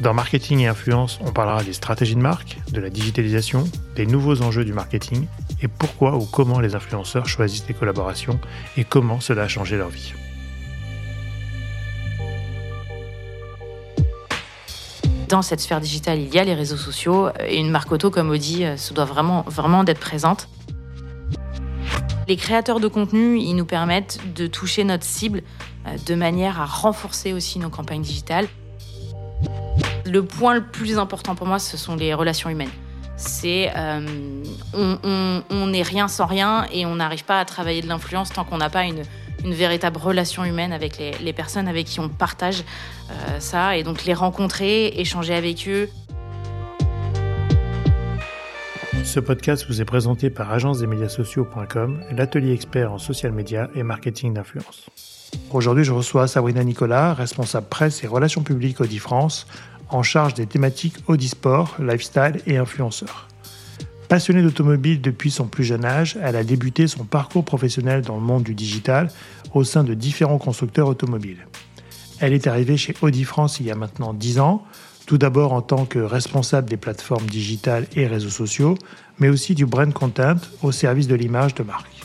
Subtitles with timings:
[0.00, 3.64] Dans Marketing et Influence, on parlera des stratégies de marque, de la digitalisation,
[3.96, 5.26] des nouveaux enjeux du marketing
[5.60, 8.38] et pourquoi ou comment les influenceurs choisissent les collaborations
[8.76, 10.12] et comment cela a changé leur vie.
[15.28, 18.30] Dans cette sphère digitale, il y a les réseaux sociaux et une marque auto comme
[18.30, 20.48] Audi se doit vraiment, vraiment d'être présente.
[22.28, 25.42] Les créateurs de contenu, ils nous permettent de toucher notre cible
[25.86, 28.46] euh, de manière à renforcer aussi nos campagnes digitales.
[30.08, 32.70] Le point le plus important pour moi, ce sont les relations humaines.
[33.16, 38.30] C'est euh, on n'est rien sans rien et on n'arrive pas à travailler de l'influence
[38.30, 39.02] tant qu'on n'a pas une,
[39.44, 42.64] véritable relation humaine avec les, personnes avec qui on partage
[43.10, 45.88] euh, ça et donc les rencontrer, échanger avec eux.
[49.04, 53.68] Ce podcast vous est présenté par agence des médias sociaux.com, l'atelier expert en social media
[53.74, 54.88] et marketing d'influence.
[55.50, 59.46] Aujourd'hui, je reçois Sabrina Nicolas, responsable presse et relations publiques Audi France,
[59.90, 63.28] en charge des thématiques Audi Sport, lifestyle et influenceur.
[64.08, 68.22] Passionnée d'automobile depuis son plus jeune âge, elle a débuté son parcours professionnel dans le
[68.22, 69.10] monde du digital
[69.52, 71.46] au sein de différents constructeurs automobiles.
[72.20, 74.64] Elle est arrivée chez Audi France il y a maintenant 10 ans,
[75.06, 78.76] tout d'abord en tant que responsable des plateformes digitales et réseaux sociaux,
[79.18, 81.97] mais aussi du brand content au service de l'image de marque.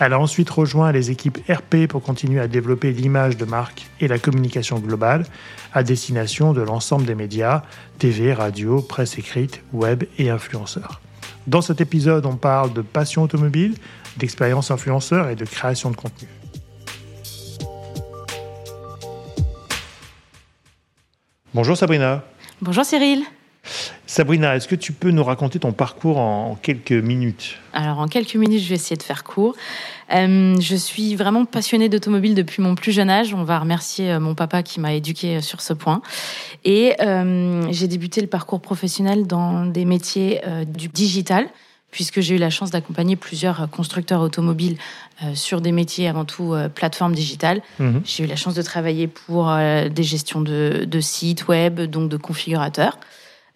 [0.00, 4.06] Elle a ensuite rejoint les équipes RP pour continuer à développer l'image de marque et
[4.06, 5.24] la communication globale
[5.72, 7.62] à destination de l'ensemble des médias,
[7.98, 11.00] TV, radio, presse écrite, web et influenceurs.
[11.48, 13.74] Dans cet épisode, on parle de passion automobile,
[14.16, 16.28] d'expérience influenceur et de création de contenu.
[21.54, 22.22] Bonjour Sabrina.
[22.60, 23.24] Bonjour Cyril.
[24.08, 28.36] Sabrina, est-ce que tu peux nous raconter ton parcours en quelques minutes Alors en quelques
[28.36, 29.54] minutes, je vais essayer de faire court.
[30.14, 33.34] Euh, je suis vraiment passionnée d'automobile depuis mon plus jeune âge.
[33.34, 36.00] On va remercier euh, mon papa qui m'a éduquée euh, sur ce point.
[36.64, 36.96] Et
[37.70, 41.46] j'ai débuté le parcours professionnel dans des métiers du digital
[41.90, 44.76] puisque j'ai eu la chance d'accompagner plusieurs constructeurs automobiles
[45.34, 47.62] sur des métiers avant tout plateforme digitale.
[47.78, 48.02] Mhm.
[48.04, 52.16] J'ai eu la chance de travailler pour des gestions de, de, sites web, donc de
[52.16, 52.98] configurateurs.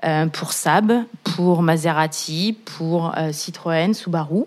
[0.05, 4.47] Euh, pour Saab, pour Maserati, pour euh, Citroën, Subaru.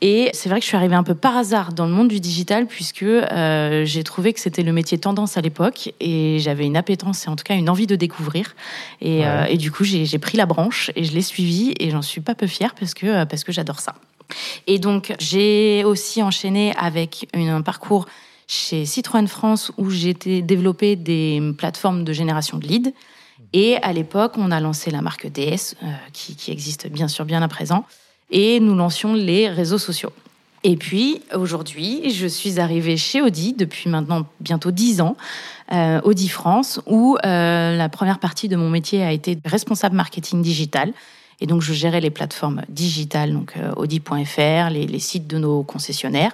[0.00, 2.18] Et c'est vrai que je suis arrivée un peu par hasard dans le monde du
[2.18, 6.76] digital puisque euh, j'ai trouvé que c'était le métier tendance à l'époque et j'avais une
[6.76, 8.56] appétence et en tout cas une envie de découvrir.
[9.00, 12.20] Et, et du coup, j'ai pris la branche et je l'ai suivie et j'en suis
[12.20, 13.94] pas peu fière parce que, parce que j'adore ça.
[14.66, 18.06] Et donc, j'ai aussi enchaîné avec un parcours
[18.48, 22.92] chez Citroën France où j'ai développé des plateformes de génération de leads.
[23.52, 27.42] Et à l'époque, on a lancé la marque DS, euh, qui, existe bien sûr bien
[27.42, 27.84] à présent,
[28.30, 30.12] et nous lancions les réseaux sociaux.
[30.64, 35.16] Et puis aujourd'hui, je suis arrivée chez Audi depuis maintenant bientôt dix ans,
[35.72, 40.40] euh, Audi France, où euh, la première partie de mon métier a été responsable marketing
[40.40, 40.92] digital.
[41.40, 46.30] Et donc, je gérais les plateformes digitales, donc Audi.fr, les, sites de nos concessionnaires,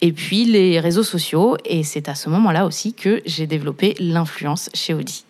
[0.00, 1.56] et puis les réseaux sociaux.
[1.64, 5.24] Et c'est à ce moment-là aussi que j'ai développé l'influence chez Audi.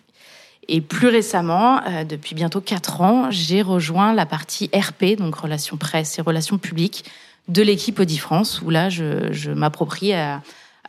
[0.67, 5.77] Et plus récemment, euh, depuis bientôt quatre ans, j'ai rejoint la partie RP, donc relations
[5.77, 7.05] presse et relations publiques,
[7.47, 10.41] de l'équipe Audi France, où là, je, m'approprie à,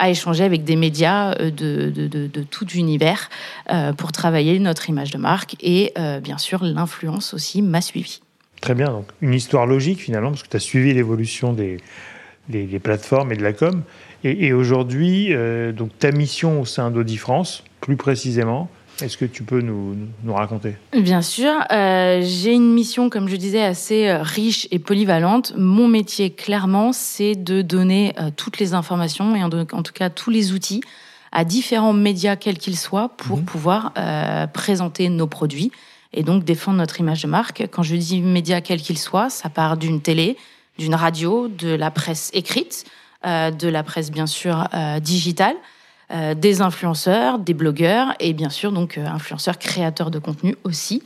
[0.05, 3.31] échanger avec des médias euh, de, tout l'univers
[3.71, 5.57] euh, pour travailler notre image de marque.
[5.61, 8.21] Et bien sûr, l'influence aussi m'a suivi.
[8.61, 11.79] Très bien, donc une histoire logique finalement, parce que tu as suivi l'évolution des,
[12.83, 13.83] plateformes et de la com.
[14.23, 15.33] Et, et aujourd'hui,
[15.73, 18.69] donc ta mission au sein d'Audi France, plus précisément,
[19.03, 20.77] est-ce que tu peux nous, nous raconter?
[20.93, 21.53] Bien sûr.
[21.71, 25.53] Euh, j'ai une mission, comme je disais, assez euh, riche et polyvalente.
[25.57, 30.31] Mon métier, clairement, c'est de donner euh, toutes les informations et en, tout cas tous
[30.31, 30.83] les outils
[31.33, 33.45] à différents médias, quels qu'ils soient, pour mhm.
[33.45, 33.93] pouvoir
[34.53, 35.73] présenter nos produits
[36.13, 37.67] et donc défendre notre image de marque.
[37.71, 40.37] Quand je dis médias, quels qu'ils soient, ça part d'une télé,
[40.77, 42.85] d'une radio, de la presse écrite,
[43.25, 44.69] de la presse, bien sûr,
[45.01, 45.57] digitale.
[46.13, 51.03] Euh, des influenceurs, des blogueurs et bien sûr donc euh, influenceurs créateurs de contenu aussi.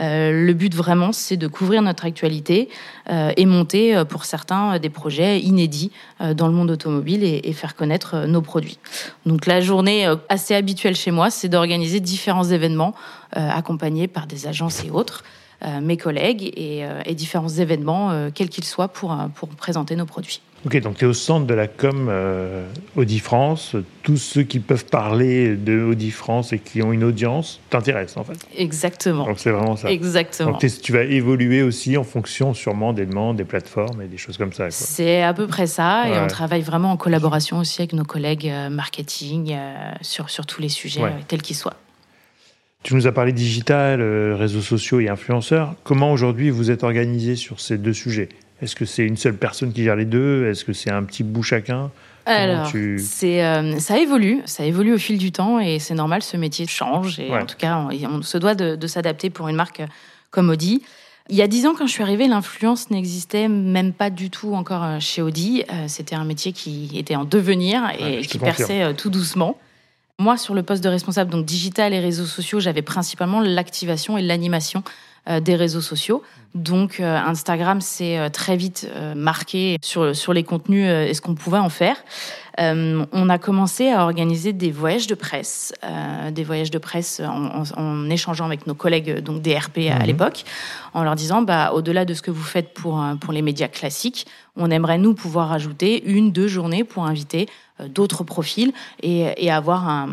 [0.00, 2.68] Euh, le but vraiment, c'est de couvrir notre actualité
[3.08, 5.90] et monter pour certains des projets inédits
[6.34, 8.78] dans le monde automobile et, faire connaître nos produits.
[9.26, 12.94] Donc la journée assez habituelle chez moi, c'est d'organiser différents événements
[13.32, 15.24] accompagnés par des agences et autres.
[15.80, 19.16] mes collègues et, différents événements, quels qu'ils soient, pour
[19.56, 20.42] présenter nos produits.
[20.66, 22.66] Ok, donc tu es au centre de la com euh,
[22.96, 23.76] Audi-France.
[24.02, 28.38] Tous ceux qui peuvent parler de Audi-France et qui ont une audience t'intéressent en fait.
[28.56, 29.24] Exactement.
[29.24, 29.90] Donc c'est vraiment ça.
[29.90, 30.50] Exactement.
[30.52, 34.36] Donc tu vas évoluer aussi en fonction sûrement des demandes, des plateformes et des choses
[34.36, 34.70] comme ça.
[34.70, 36.08] C'est à peu près ça.
[36.08, 40.44] Et on travaille vraiment en collaboration aussi avec nos collègues euh, marketing euh, sur, sur
[40.44, 41.76] tous les sujets, tels qu'ils soient.
[42.82, 44.02] Tu nous as parlé digital,
[44.34, 45.74] réseaux sociaux et influenceurs.
[45.84, 48.28] Comment aujourd'hui vous êtes organisé sur ces deux sujets?
[48.60, 50.46] Est-ce que c'est une seule personne qui gère les deux?
[50.46, 51.90] Est-ce que c'est un petit bout chacun?
[52.26, 56.36] Alors, c'est, euh, ça évolue, ça évolue au fil du temps et c'est normal, ce
[56.36, 59.82] métier change et en tout cas, on, se doit de, s'adapter pour une marque
[60.30, 60.82] comme Audi.
[61.30, 64.54] Il y a dix ans, quand je suis arrivée, l'influence n'existait même pas du tout
[64.54, 65.62] encore euh, chez Audi.
[65.70, 69.58] Euh, c'était un métier qui était en devenir et qui perçait tout doucement.
[70.18, 74.22] Moi, sur le poste de responsable donc digital et réseaux sociaux, j'avais principalement l'activation et
[74.22, 74.82] l'animation
[75.40, 76.22] des réseaux sociaux.
[76.54, 81.34] Donc euh, Instagram s'est euh, très vite marqué sur, sur les contenus et ce qu'on
[81.34, 81.96] pouvait en faire.
[82.58, 85.72] on a commencé à organiser des voyages de presse,
[86.32, 90.06] des voyages de presse en, échangeant avec nos collègues donc DRP à, mhm.
[90.06, 90.44] l'époque,
[90.94, 94.26] en leur disant bah, au-delà de ce que vous faites pour, pour les médias classiques,
[94.56, 97.48] on aimerait nous pouvoir ajouter une, deux journées pour inviter
[97.86, 98.72] d'autres profils
[99.02, 100.08] et, et avoir un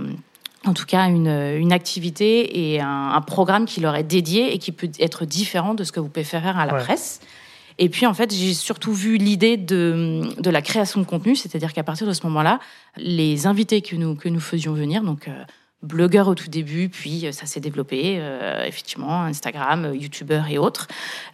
[0.66, 4.58] en tout cas une, une activité et un, un, programme qui leur est dédié et
[4.58, 7.22] qui peut être différent de ce que vous pouvez faire à la presse.
[7.78, 11.74] Et puis en fait, j'ai surtout vu l'idée de, de la création de contenu, c'est-à-dire
[11.74, 12.60] qu'à partir de ce moment-là,
[12.98, 15.44] les invités que nous, que nous faisions venir, donc euh,
[15.84, 20.88] blogueurs au tout début, puis euh, ça s'est développé, euh, effectivement, Instagram, YouTubeurs et autres,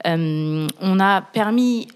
[0.04, 1.88] on a permis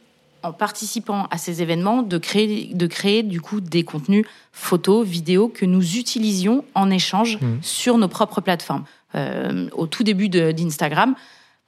[0.46, 5.48] en participant à ces événements, de créer, de créer du coup des contenus photos, vidéos
[5.48, 7.48] que nous utilisions en échange mmh.
[7.62, 8.86] sur nos propres plateformes.
[9.16, 11.16] Euh, au tout début d'Instagram,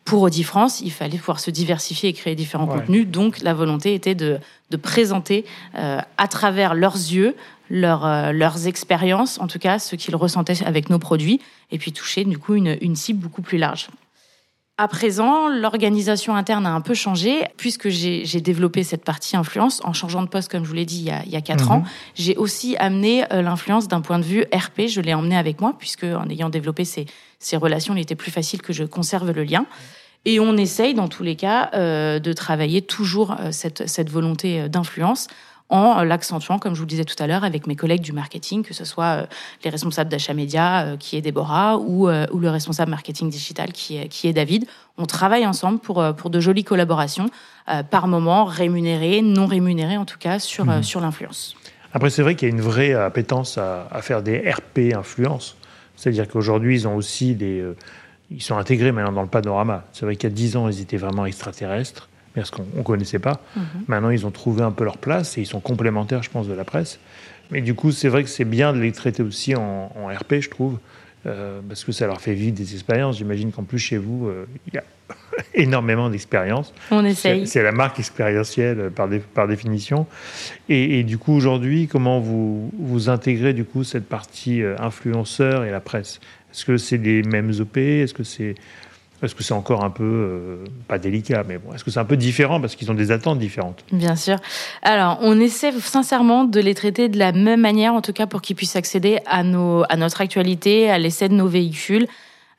[0.06, 3.07] pour Audi France, il fallait pouvoir se diversifier et créer différents contenus.
[3.07, 4.39] Donc la volonté était de,
[4.69, 5.44] de présenter
[5.75, 7.35] euh, à travers leurs yeux
[7.69, 11.41] leur, euh, leurs expériences, en tout cas ce qu'ils ressentaient avec nos produits,
[11.71, 13.89] et puis toucher du coup une, une cible beaucoup plus large.
[14.79, 19.91] À présent, l'organisation interne a un peu changé puisque j'ai développé cette partie influence en
[19.91, 21.71] changeant de poste, comme je vous l'ai dit, il y a, il y a quatre
[21.71, 21.79] ans.
[21.79, 21.85] Mhm.
[22.13, 24.88] J'ai aussi amené euh, l'influence d'un point de vue RP.
[24.88, 27.07] Je l'ai emmené avec moi puisque en ayant développé ces,
[27.39, 29.65] ces relations, il était plus facile que je conserve le lien.
[30.25, 34.69] Et on essaye, dans tous les cas, euh, de travailler toujours euh, cette, cette volonté
[34.69, 35.27] d'influence
[35.69, 38.63] en l'accentuant, comme je vous le disais tout à l'heure, avec mes collègues du marketing,
[38.63, 39.25] que ce soit euh,
[39.63, 43.73] les responsables d'achat média, euh, qui est Déborah, ou, euh, ou le responsable marketing digital,
[43.73, 44.65] qui est, qui est David.
[44.97, 47.29] On travaille ensemble pour, pour de jolies collaborations,
[47.91, 50.81] par moment rémunérées, non rémunérées en tout cas, sur, mhm.
[50.81, 51.55] sur l'influence.
[51.93, 55.57] Après, c'est vrai qu'il y a une vraie appétence à, à faire des RP influence.
[55.95, 57.63] C'est-à-dire qu'aujourd'hui, ils ont aussi des...
[58.31, 59.83] ils sont intégrés maintenant dans le panorama.
[59.91, 62.09] C'est vrai qu'il y a 10 ans, ils étaient vraiment extraterrestres
[62.42, 63.42] parce qu'on ne connaissait pas.
[63.56, 63.63] Mhm.
[63.88, 66.54] Maintenant, ils ont trouvé un peu leur place et ils sont complémentaires, je pense, de
[66.54, 67.00] la presse.
[67.51, 70.50] Mais du coup, c'est vrai que c'est bien de les traiter aussi en, RP, je
[70.50, 70.80] trouve,
[71.25, 73.18] euh, parce que ça leur fait vivre des expériences.
[73.18, 74.84] J'imagine qu'en plus, chez vous, euh, il y a
[75.54, 76.74] énormément d'expériences.
[76.92, 77.48] On essaye.
[77.48, 80.07] C'est la marque expérientielle par, par définition.
[80.68, 85.72] Et, du coup, aujourd'hui, comment vous, vous intégrez du coup cette partie euh, influenceur et
[85.72, 86.19] la presse?
[86.51, 88.56] Est-ce que c'est les mêmes OP Est-ce que c'est
[89.23, 92.05] est-ce que c'est encore un peu, euh, pas délicat, mais bon, est-ce que c'est un
[92.05, 93.83] peu différent parce qu'ils ont des attentes différentes?
[93.91, 94.38] Bien sûr.
[94.83, 98.41] Alors, on essaie sincèrement de les traiter de la même manière, en tout cas pour
[98.41, 102.07] qu'ils puissent accéder à, nos, à notre actualité, à l'essai de nos véhicules,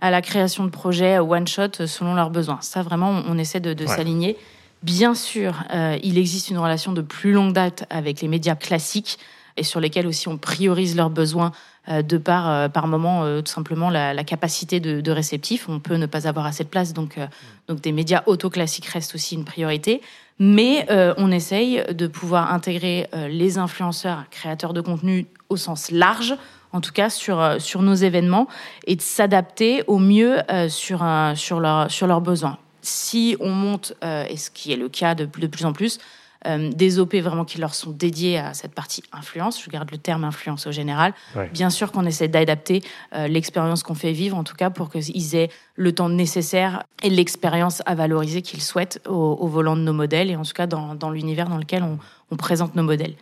[0.00, 2.58] à la création de projets one-shot selon leurs besoins.
[2.60, 4.36] Ça, vraiment, on essaie de, s'aligner.
[4.82, 9.18] Bien sûr, euh, il existe une relation de plus longue date avec les médias classiques
[9.56, 11.52] et sur lesquels aussi on priorise leurs besoins
[11.88, 15.68] de par, euh, par moment, euh, tout simplement, la, capacité de, de, réceptif.
[15.68, 17.18] On peut ne pas avoir assez de place, donc,
[17.66, 20.02] donc des médias auto-classiques restent aussi une priorité.
[20.38, 26.36] Mais on essaye de pouvoir intégrer les influenceurs, créateurs de contenu au sens large,
[26.72, 28.46] en tout cas sur, sur nos événements,
[28.86, 30.36] et de s'adapter au mieux
[30.68, 31.04] sur,
[31.34, 32.58] sur, leur, sur leurs besoins.
[32.82, 35.98] Si on monte, et ce qui est le cas de, de plus en plus,
[36.46, 39.62] euh, des OP vraiment qui leur sont dédiés à cette partie influence.
[39.62, 41.12] Je garde le terme influence au général.
[41.52, 42.82] Bien sûr qu'on essaie d'adapter
[43.14, 47.10] euh, l'expérience qu'on fait vivre, en tout cas pour qu'ils aient le temps nécessaire et
[47.10, 51.10] l'expérience à valoriser qu'ils souhaitent au, volant de nos modèles et en tout cas dans,
[51.10, 53.14] l'univers dans lequel on, présente nos modèles.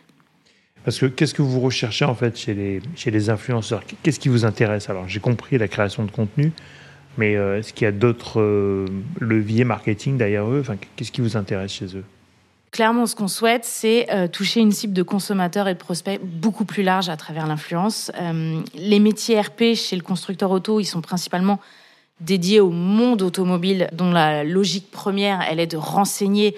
[0.84, 3.82] Parce que qu'est-ce que vous recherchez en fait chez les, chez les influenceurs?
[4.02, 4.90] Qu'est-ce qui vous intéresse?
[4.90, 6.52] Alors j'ai compris la création de contenu,
[7.16, 8.86] mais euh, est-ce qu'il y a d'autres
[9.20, 10.60] leviers marketing derrière eux?
[10.60, 12.04] Enfin, Qu'est-ce qui vous intéresse chez eux?
[12.72, 16.64] Clairement, ce qu'on souhaite, c'est euh, toucher une cible de consommateurs et de prospects beaucoup
[16.64, 18.10] plus large à travers l'influence.
[18.20, 21.60] Euh, les métiers RP chez le constructeur auto, ils sont principalement
[22.20, 26.56] dédié au monde automobile, dont la logique première, elle est de renseigner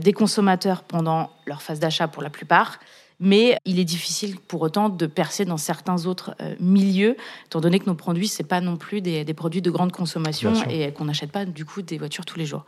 [0.00, 2.80] des consommateurs pendant leur phase d'achat pour la plupart.
[3.20, 7.84] Mais il est difficile pour autant de percer dans certains autres milieux, étant donné que
[7.84, 11.32] nos produits, ce pas non plus des, des, produits de grande consommation et qu'on n'achète
[11.32, 12.64] pas du coup des voitures tous les jours.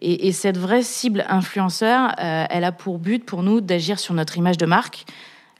[0.00, 4.36] Et, cette vraie cible influenceur, euh, elle a pour but pour nous d'agir sur notre
[4.36, 5.04] image de marque,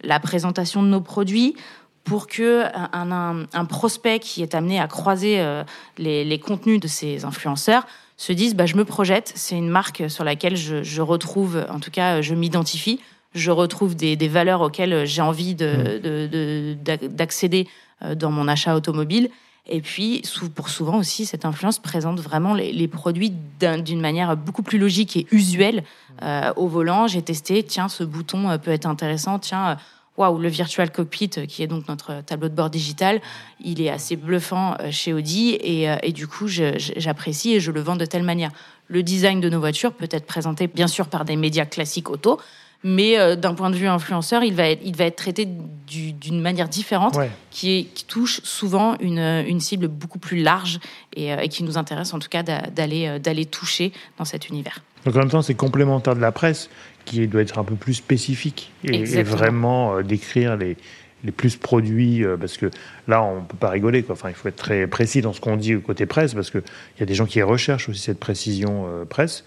[0.03, 1.55] la présentation de nos produits,
[2.03, 5.65] pour que un, prospect qui est amené à croiser euh,
[5.97, 7.87] les, contenus de ces influenceurs
[8.17, 11.91] se dise bah, je me projette, c'est une marque sur laquelle je, retrouve, en tout
[11.91, 13.01] cas, je m'identifie,
[13.35, 16.75] je retrouve des, valeurs auxquelles j'ai envie mmh.
[17.09, 17.67] d'accéder
[18.03, 19.31] euh, dans mon achat automobile.
[19.67, 20.23] Et puis,
[20.55, 25.27] pour souvent aussi, cette influence présente vraiment les, produits d'une manière beaucoup plus logique et
[25.31, 25.85] usuelle.
[26.23, 29.75] Euh, au volant, j'ai testé, tiens, ce bouton euh, peut être intéressant, tiens, euh,
[30.19, 33.23] waouh, le Virtual Cockpit, qui est donc notre tableau de bord digital,
[33.59, 37.97] il est assez bluffant chez Audi et, et du coup, j'apprécie et je le vends
[37.97, 38.53] de telle manière.
[38.87, 42.39] Le design de nos voitures peut être présenté bien sûr par des médias classiques auto,
[42.85, 45.49] mais euh, d'un point de vue influenceur, il va être, il va être traité
[45.89, 47.19] d'une manière différente,
[47.51, 50.79] qui, est, qui touche souvent une, une cible beaucoup plus large
[51.17, 54.49] et, euh, et, qui nous intéresse en tout cas d'aller euh, d'aller toucher dans cet
[54.49, 54.83] univers.
[55.07, 56.69] Donc en même temps, c'est complémentaire de la presse
[57.07, 60.79] qui doit être un peu plus spécifique et, vraiment décrire les,
[61.23, 62.71] les plus produits, parce que
[63.07, 64.03] là, on ne peut pas rigoler.
[64.03, 64.15] Quoi.
[64.15, 66.63] Enfin, il faut être très précis dans ce qu'on dit côté presse, parce qu'il
[66.99, 69.45] y a des gens qui recherchent aussi cette précision presse.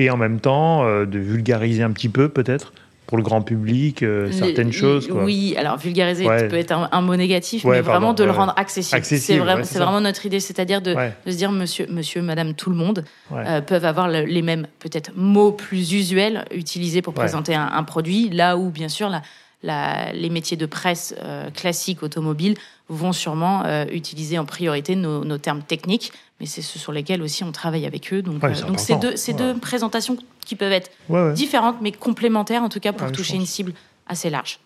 [0.00, 2.72] Et en même temps, de vulgariser un petit peu, peut-être,
[3.10, 5.08] pour le grand public euh, certaines choses.
[5.08, 5.24] Quoi.
[5.24, 9.04] Oui, alors vulgariser peut être un, mot négatif, mais vraiment de le rendre accessible.
[9.04, 12.76] c'est vraiment, vraiment, notre idée, c'est-à-dire de, de, se dire monsieur, monsieur, madame, tout le
[12.76, 17.82] monde euh, peuvent avoir les mêmes peut-être mots plus usuels utilisés pour présenter un, un,
[17.82, 19.22] produit, là où bien sûr la,
[19.62, 22.56] les métiers de presse euh, classiques automobiles
[22.88, 27.44] vont sûrement euh, utiliser en priorité nos, termes techniques, mais c'est ceux sur lesquels aussi
[27.44, 28.22] on travaille avec eux.
[28.22, 30.90] Donc, euh, c'est deux, deux, présentations qui peuvent être
[31.34, 33.72] différentes, mais complémentaires en tout cas pour toucher une cible
[34.06, 34.58] assez large.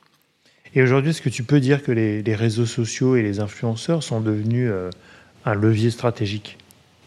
[0.76, 4.20] Et aujourd'hui, est-ce que tu peux dire que les, réseaux sociaux et les influenceurs sont
[4.20, 4.70] devenus
[5.44, 6.58] un levier stratégique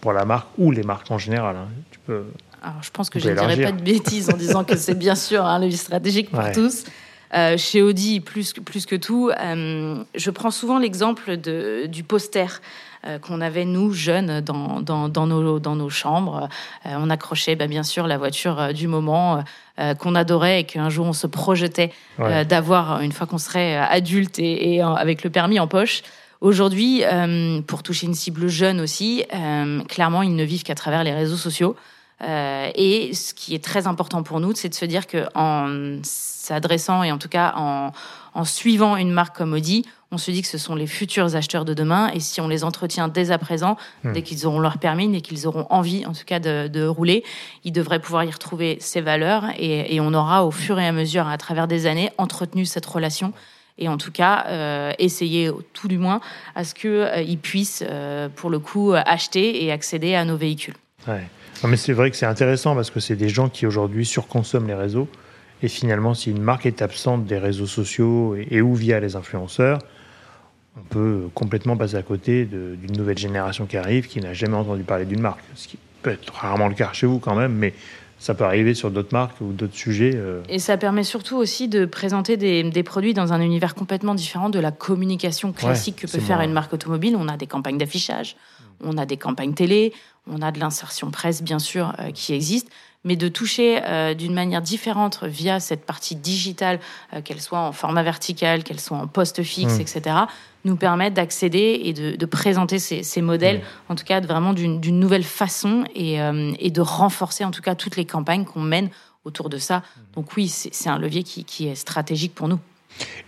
[0.02, 1.68] pour la marque ou les marques en général hein?
[1.92, 2.26] Tu peux,
[2.62, 5.16] Alors, je pense que je ne dirais pas de bêtises en disant que c'est bien
[5.16, 6.84] sûr un levier stratégique pour tous.
[7.34, 12.62] Euh, chez Audi, plus, plus que tout, euh, je prends souvent l'exemple du poster
[13.06, 16.48] euh, qu'on avait, nous, jeunes, dans, dans, dans, nos, dans nos chambres.
[16.86, 19.44] on accrochait, bah, bien sûr, la voiture du moment
[20.00, 21.92] qu'on adorait et qu'un jour on se projetait
[22.50, 26.02] d'avoir une fois qu'on serait adulte et, et, avec le permis en poche.
[26.42, 27.04] Aujourd'hui,
[27.68, 29.24] pour toucher une cible jeune aussi,
[29.88, 31.76] clairement, ils ne vivent qu'à travers les réseaux sociaux.
[32.24, 37.04] Euh, et ce qui est très important pour nous, c'est de se dire qu'en s'adressant
[37.04, 37.92] et en tout cas en,
[38.34, 41.66] en, suivant une marque comme Audi, on se dit que ce sont les futurs acheteurs
[41.66, 42.10] de demain.
[42.14, 44.14] Et si on les entretient dès à présent, hmm.
[44.14, 47.24] dès qu'ils auront leur permis, dès qu'ils auront envie, en tout cas, de, de, rouler,
[47.66, 49.44] ils devraient pouvoir y retrouver ces valeurs.
[49.58, 52.86] Et, et, on aura, au fur et à mesure, à travers des années, entretenu cette
[52.86, 53.34] relation
[53.78, 56.20] et en tout cas euh, essayer tout du moins
[56.56, 60.74] à ce qu'ils euh, puissent euh, pour le coup acheter et accéder à nos véhicules.
[61.08, 61.28] Ouais
[61.64, 64.76] mais c'est vrai que c'est intéressant parce que c'est des gens qui aujourd'hui surconsomment les
[64.76, 65.08] réseaux.
[65.64, 69.80] Et finalement, si une marque est absente des réseaux sociaux et, ou via les influenceurs,
[70.78, 74.84] on peut complètement passer à côté d'une nouvelle génération qui arrive qui n'a jamais entendu
[74.84, 75.42] parler d'une marque.
[75.56, 77.74] Ce qui peut être rarement le cas chez vous quand même, mais
[78.20, 80.14] ça peut arriver sur d'autres marques ou d'autres sujets.
[80.16, 80.42] Euh.
[80.50, 84.50] Et ça permet surtout aussi de présenter des, des, produits dans un univers complètement différent
[84.50, 87.16] de la communication classique que peut faire une marque automobile.
[87.18, 88.36] On a des campagnes d'affichage,
[88.84, 89.94] on a des campagnes télé,
[90.30, 92.70] on a de l'insertion presse, bien sûr, euh, qui existe,
[93.04, 96.80] mais de toucher euh, d'une manière différente via cette partie digitale,
[97.14, 99.82] euh, qu'elle soit en format vertical, qu'elle soit en poste fixe, mmh.
[99.82, 100.16] etc.,
[100.66, 103.92] nous permettre d'accéder et de, présenter ces, modèles, mmh.
[103.92, 106.18] en tout cas vraiment d'une nouvelle façon et,
[106.60, 108.90] et, de renforcer en tout cas toutes les campagnes qu'on mène
[109.24, 109.78] autour de ça.
[109.78, 110.02] Mmh.
[110.16, 112.60] Donc oui, c'est un levier qui est stratégique pour nous.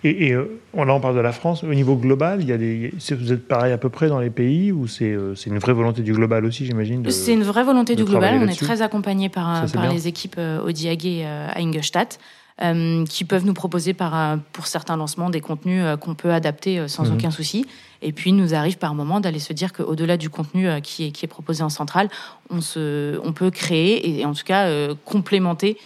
[0.04, 1.64] Et, euh, on, là, on parle de la France.
[1.64, 4.30] Au niveau global, il y a des, vous êtes pareil à peu près dans les
[4.30, 7.96] pays ou c'est euh, une vraie volonté du global aussi, j'imagine C'est une vraie volonté
[7.96, 8.40] du global.
[8.42, 12.20] On est très accompagné par, par les équipes euh, Audiag à Ingolstadt.
[12.62, 16.78] Euh, qui peuvent nous proposer par, pour certains lancements des contenus euh, qu'on peut adapter
[16.78, 17.14] euh, sans mhm.
[17.14, 17.66] aucun souci.
[18.02, 21.12] Et puis, il nous arrive par moment d'aller se dire qu'au-delà du contenu qui est,
[21.12, 22.10] qui est proposé en centrale,
[22.50, 24.70] on, se, on peut créer et, en tout cas
[25.04, 25.78] complémenter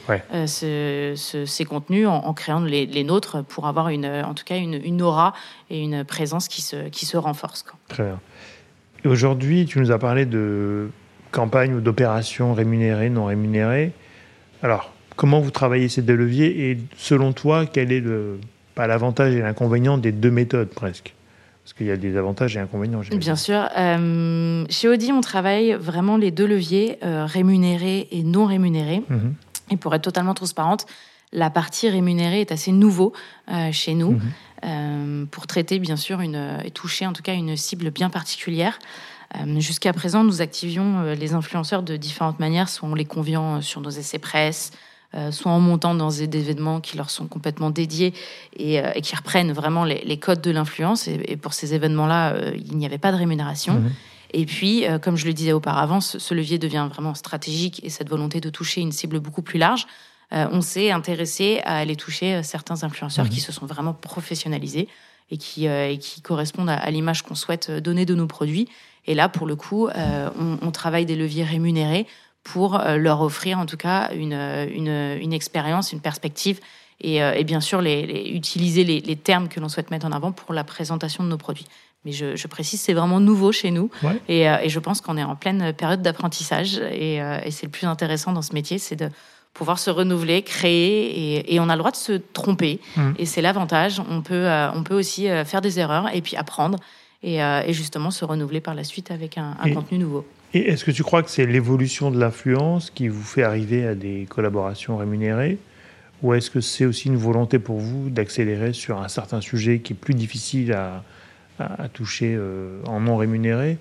[0.45, 4.75] ce, ces contenus en, créant les, les, nôtres pour avoir une, en tout cas une,
[4.75, 5.33] une, aura
[5.71, 7.65] et une présence qui se, qui se renforce.
[7.87, 8.19] Très bien.
[9.05, 10.91] Aujourd'hui, tu nous as parlé de
[11.31, 13.91] campagnes ou d'opérations rémunérées, non rémunérées.
[14.61, 18.39] Alors, comment vous travaillez ces deux leviers et selon toi, quel est le,
[18.75, 21.13] pas l'avantage et l'inconvénient des deux méthodes presque?
[21.63, 23.01] Parce qu'il y a des avantages et inconvénients.
[23.15, 23.69] Bien sûr.
[23.77, 29.01] Euh, chez Audi, on travaille vraiment les deux leviers, euh, rémunérés et non rémunérés.
[29.07, 29.33] Mhm.
[29.71, 30.85] Et pour être totalement transparente,
[31.31, 33.13] la partie rémunérée est assez nouveau
[33.49, 34.19] euh, chez nous
[34.61, 35.27] mhm.
[35.27, 38.77] pour traiter, bien sûr, une, et toucher en tout cas une cible bien particulière.
[39.57, 43.89] Jusqu'à présent, nous activions les influenceurs de différentes manières, soit en les conviant sur nos
[43.89, 44.71] essais presse,
[45.15, 48.15] euh, soit en montant dans des événements qui leur sont complètement dédiés
[48.57, 51.07] et, euh, qui reprennent vraiment les, codes de l'influence.
[51.07, 53.73] Et, pour ces événements-là, euh, il n'y avait pas de rémunération.
[53.73, 53.91] Mhm.
[54.35, 58.41] Et puis, comme je le disais auparavant, ce, levier devient vraiment stratégique et cette volonté
[58.41, 59.85] de toucher une cible beaucoup plus large,
[60.31, 63.45] on s'est intéressé à aller toucher certains influenceurs qui mhm.
[63.45, 64.87] se sont vraiment professionnalisés
[65.29, 65.67] et qui,
[65.99, 68.67] qui correspondent à, l'image qu'on souhaite donner de nos produits.
[69.05, 72.07] Et là, pour le coup, on, on, travaille des leviers rémunérés
[72.43, 76.59] pour euh, leur offrir en tout cas une, une, une expérience, une perspective
[77.01, 80.11] et, euh, et bien sûr les, utiliser les, les, termes que l'on souhaite mettre en
[80.11, 81.67] avant pour la présentation de nos produits.
[82.05, 83.89] Mais je, je précise, c'est vraiment nouveau chez nous
[84.27, 87.71] et, euh, et, je pense qu'on est en pleine période d'apprentissage et, et c'est le
[87.71, 89.09] plus intéressant dans ce métier, c'est de
[89.53, 93.11] pouvoir se renouveler, créer et, et, on a le droit de se tromper mmh.
[93.19, 94.01] et c'est l'avantage.
[94.09, 96.77] On peut, on peut aussi faire des erreurs et puis apprendre
[97.21, 100.25] et, et justement se renouveler par la suite avec un, un contenu nouveau.
[100.53, 103.95] Et est-ce que tu crois que c'est l'évolution de l'influence qui vous fait arriver à
[103.95, 105.57] des collaborations rémunérées?
[106.21, 109.93] Ou est-ce que c'est aussi une volonté pour vous d'accélérer sur un certain sujet qui
[109.93, 111.03] est plus difficile à,
[111.59, 113.77] à, toucher euh, en non rémunéré?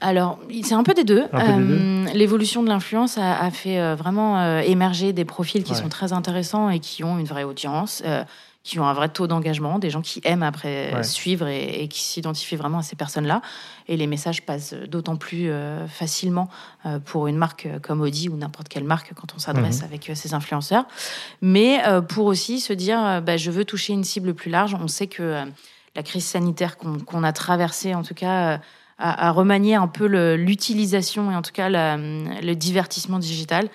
[0.00, 1.24] Alors, c'est un peu des deux.
[1.34, 6.70] Euh, l'évolution de l'influence a, fait euh, vraiment émerger des profils qui sont très intéressants
[6.70, 8.02] et qui ont une vraie audience
[8.64, 12.56] qui ont un vrai taux d'engagement, des gens qui aiment après suivre et, qui s'identifient
[12.56, 13.42] vraiment à ces personnes-là.
[13.88, 16.48] Et les messages passent d'autant plus euh, facilement
[16.86, 19.86] euh, pour une marque comme Audi ou n'importe quelle marque quand on s'adresse mhm.
[19.86, 20.84] avec ces euh, influenceurs.
[21.40, 24.76] Mais pour aussi se dire, bah, je veux toucher une cible plus large.
[24.80, 25.44] On sait que
[25.96, 28.60] la crise sanitaire qu'on a traversée, en tout cas,
[28.98, 33.68] a, remanié un peu l'utilisation et en tout cas le divertissement digital.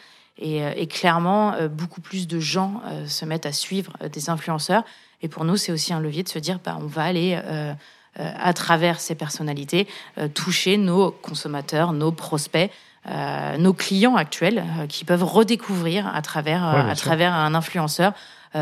[0.43, 4.83] Euh, et, clairement, euh, beaucoup plus de gens euh, se mettent à suivre des influenceurs.
[5.21, 7.39] Et pour nous, c'est aussi un levier de se dire, bah, on va aller
[8.15, 9.87] à travers ces personnalités
[10.35, 12.69] toucher nos consommateurs, nos prospects.
[13.57, 18.13] nos clients actuels qui peuvent redécouvrir à travers, à travers un influenceur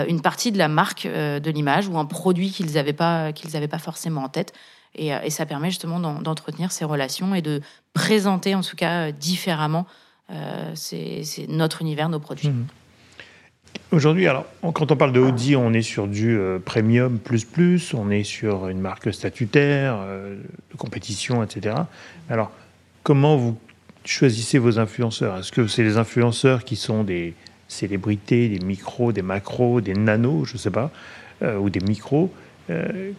[0.08, 3.78] une partie de la marque de l'image ou un produit qu'ils n'avaient pas, qu'ils pas
[3.78, 4.54] forcément en tête.
[4.94, 7.60] Et, et ça permet justement d'entretenir ces relations et de
[7.94, 9.86] présenter en tout cas différemment
[10.74, 12.50] c'est notre univers, nos produits.
[12.50, 12.66] Mhm.
[13.92, 17.94] Aujourd'hui, alors, quand on parle de Audi, on est sur du euh, premium plus plus,
[17.94, 20.36] on est sur une marque statutaire, euh,
[20.72, 21.76] de compétition, etc.
[22.30, 22.52] Alors,
[23.04, 23.58] comment vous
[24.04, 25.38] choisissez vos influenceurs?
[25.38, 27.36] Est-ce que c'est des influenceurs qui sont des
[27.68, 30.92] célébrités, des micros, des macros, des nanos, je ne sais pas,
[31.42, 32.32] ou des micros?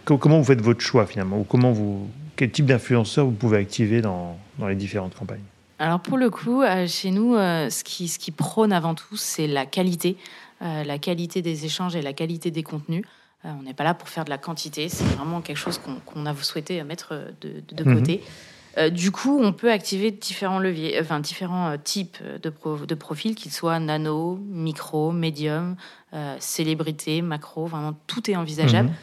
[0.05, 1.41] Comment vous faites votre choix finalement?
[1.41, 4.39] Ou comment vous, quel type d'influenceurs vous pouvez activer dans
[4.69, 5.41] les différentes campagnes?
[5.79, 9.17] Alors pour le coup, euh, chez nous, euh, ce, qui, ce qui prône avant tout,
[9.17, 10.17] c'est la qualité,
[10.63, 13.05] euh, la qualité des échanges et la qualité des contenus.
[13.45, 16.35] on n'est pas là pour faire de la quantité, c'est vraiment quelque chose qu'on a
[16.35, 17.99] souhaité mettre de, de, mhm.
[17.99, 18.23] côté.
[18.91, 22.53] du coup, on peut activer différents leviers, enfin différents types de,
[22.85, 25.77] de profils, qu'ils soient nano, micro, médium,
[26.41, 28.89] célébrité, macro, vraiment tout est envisageable.
[28.89, 28.95] Mhm.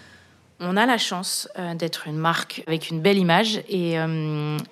[0.65, 3.95] On a la chance d'être une marque avec une belle image et,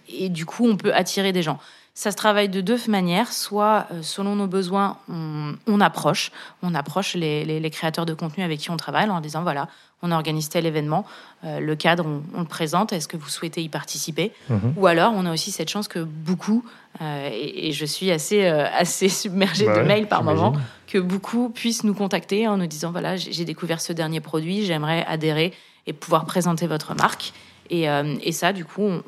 [0.10, 1.60] et du coup, on peut attirer des gens.
[1.94, 3.34] Ça se travaille de deux manières.
[3.34, 6.32] Soit, euh, selon nos besoins, on, approche,
[6.64, 9.68] on approche les, créateurs de contenu avec qui on travaille en disant voilà,
[10.02, 11.06] on organise tel événement,
[11.44, 14.32] euh, le cadre, on, le présente, est-ce que vous souhaitez y participer?
[14.50, 14.74] Mhm.
[14.78, 16.64] Ou alors, on a aussi cette chance que beaucoup,
[17.02, 20.54] euh, et, je suis assez, assez submergée bah de mails par moment,
[20.88, 25.06] que beaucoup puissent nous contacter en nous disant voilà, j'ai découvert ce dernier produit, j'aimerais
[25.08, 25.54] adhérer
[25.88, 27.34] et pouvoir présenter votre marque.
[27.70, 29.04] Et, et ça, du coup, on,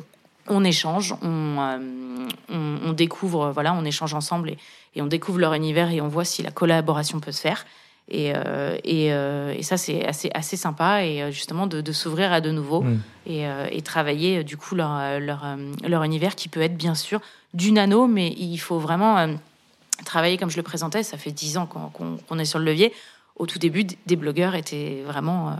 [0.47, 4.55] on échange, euh, on, découvre, voilà, on échange ensemble
[4.95, 7.65] et, on découvre leur univers et on voit si la collaboration peut se faire.
[8.09, 12.51] Et, euh, euh, et, ça, c'est assez, assez sympa et justement de, s'ouvrir à de
[12.51, 12.99] nouveau mm.
[13.27, 17.21] et, travailler du coup leur, leur, univers qui peut être bien sûr
[17.53, 19.27] du nano, mais il faut vraiment
[20.05, 21.03] travailler comme je le présentais.
[21.03, 22.93] Ça fait dix ans qu'on est sur le levier.
[23.37, 25.57] Au tout début, des blogueurs étaient vraiment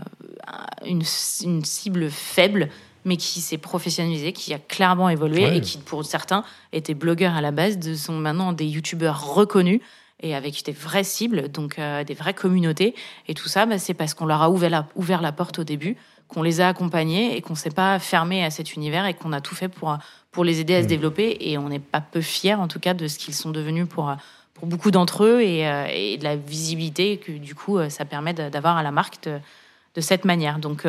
[0.84, 1.02] une,
[1.42, 2.68] une cible faible
[3.04, 7.40] mais qui s'est professionnalisé, qui a clairement évolué et qui, pour certains, étaient blogueurs à
[7.40, 9.80] la base, de, sont maintenant des youtubeurs reconnus
[10.20, 12.94] et avec des vraies cibles, donc euh, des vraies communautés.
[13.28, 15.64] Et tout ça, bah, c'est parce qu'on leur a ouvert la, ouvert la porte au
[15.64, 15.96] début,
[16.28, 19.40] qu'on les a accompagnés et qu'on s'est pas fermé à cet univers et qu'on a
[19.40, 19.96] tout fait pour,
[20.30, 20.88] pour les aider à se mmh.
[20.88, 21.36] développer.
[21.40, 24.14] Et on n'est pas peu fiers, en tout cas, de ce qu'ils sont devenus pour,
[24.54, 28.04] pour beaucoup d'entre eux et, euh, et, de la visibilité que, du coup, euh, ça
[28.04, 29.38] permet d'avoir à la marque de,
[29.94, 30.58] de cette manière.
[30.58, 30.86] Donc,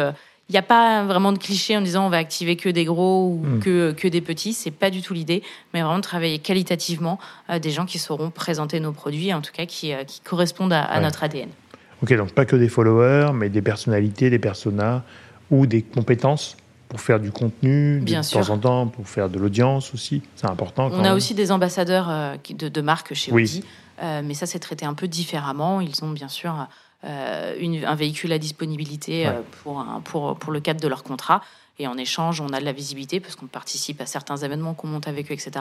[0.49, 3.29] il n'y a pas vraiment de cliché en disant on va activer que des gros
[3.29, 3.59] ou Mm.
[3.61, 4.53] que, que des petits.
[4.53, 5.41] C'est pas du tout l'idée,
[5.73, 7.17] mais vraiment de travailler qualitativement
[7.49, 10.73] euh, des gens qui sauront présenter nos produits, en tout cas qui, euh, qui correspondent
[10.73, 11.03] à, à Ouais.
[11.03, 11.49] notre ADN.
[12.03, 15.03] Ok, donc pas que des followers, mais des personnalités, des personas
[15.49, 16.57] ou des compétences
[16.89, 18.51] pour faire du contenu de Bien temps sûr.
[18.51, 20.21] en temps, pour faire de l'audience aussi.
[20.35, 20.89] C'est important.
[20.89, 21.13] quand On a même.
[21.13, 23.43] aussi des ambassadeurs euh, de, de marques chez Oui.
[23.43, 23.63] Audi,
[24.03, 25.81] euh, mais ça c'est traité un peu différemment.
[25.81, 26.67] Ils ont bien sûr
[27.59, 29.43] une- un véhicule à disponibilité euh, Ouais.
[29.63, 31.41] pour, un- pour, pour le cadre de leur contrat.
[31.77, 34.87] Et en échange, on a de la visibilité parce qu'on participe à certains événements qu'on
[34.87, 35.51] monte avec eux, etc.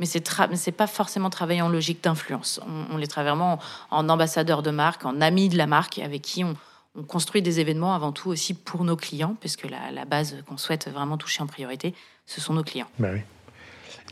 [0.00, 0.22] Mais c'est
[0.54, 2.60] c'est pas forcément travailler en logique d'influence.
[2.68, 3.58] On, on les travaille vraiment
[3.90, 6.54] en, en ambassadeur de marque, en ami de la marque, avec qui on,
[6.94, 10.58] on construit des événements avant tout aussi pour nos clients, puisque la, la base qu'on
[10.58, 11.94] souhaite vraiment toucher en priorité,
[12.26, 12.88] ce sont nos clients.
[12.98, 13.20] Bah oui.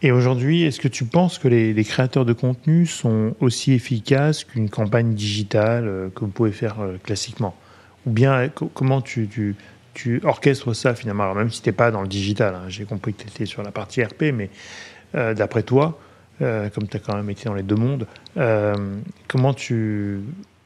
[0.02, 4.70] Et aujourd'hui, est-ce que tu penses que les, créateurs de contenu sont aussi efficaces qu'une
[4.70, 7.54] campagne digitale euh, que vous pouvez faire euh, classiquement?
[8.06, 9.56] Ou bien euh, co- comment tu,
[10.24, 11.24] orchestres ça finalement?
[11.24, 13.44] Alors, Même si tu n'es pas dans le digital, hein, j'ai compris que tu étais
[13.44, 14.50] sur la partie RP, mais
[15.12, 15.98] d'après toi,
[16.38, 18.06] comme tu as quand même été dans les deux mondes,
[19.26, 20.20] comment tu...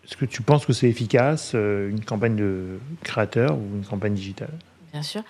[0.05, 4.53] Est-ce que tu penses que c'est efficace, une campagne de créateur ou une campagne digitale?
[4.93, 5.23] Bien sûr.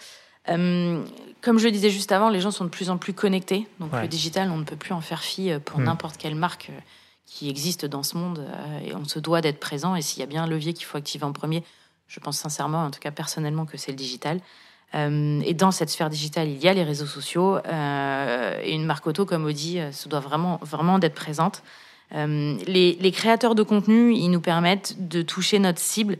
[0.48, 1.02] Euh,
[1.40, 3.66] comme je le disais juste avant, les gens sont de plus en plus connectés.
[3.80, 4.02] Donc Ouais.
[4.02, 5.84] le digital, on ne peut plus en faire fi euh, pour Mm.
[5.84, 6.78] n'importe quelle marque euh,
[7.26, 8.46] qui existe dans ce monde.
[8.84, 9.96] Et on se doit d'être présent.
[9.96, 11.64] Et s'il y a bien un levier qu'il faut activer en premier,
[12.06, 14.40] je pense sincèrement, en tout cas personnellement, que c'est le digital.
[14.94, 17.56] Euh, et dans cette sphère digitale, il y a les réseaux sociaux.
[17.66, 21.62] euh, et une marque auto comme Audi se doit vraiment, vraiment d'être présente.
[22.14, 26.18] Euh, les, les créateurs de contenu, ils nous permettent de toucher notre cible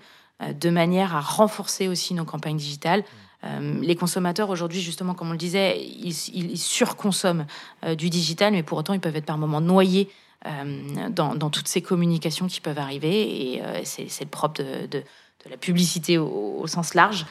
[0.53, 3.05] de manière à renforcer aussi nos campagnes digitales.
[3.45, 7.47] Euh, les consommateurs aujourd'hui, justement, comme on le disait, ils, surconsomment
[7.85, 10.09] euh, du digital, mais pour autant, ils peuvent être par moments noyés
[10.47, 13.55] euh, dans, toutes ces communications qui peuvent arriver.
[13.57, 15.03] Et c'est le propre de,
[15.51, 17.27] la publicité au, sens large.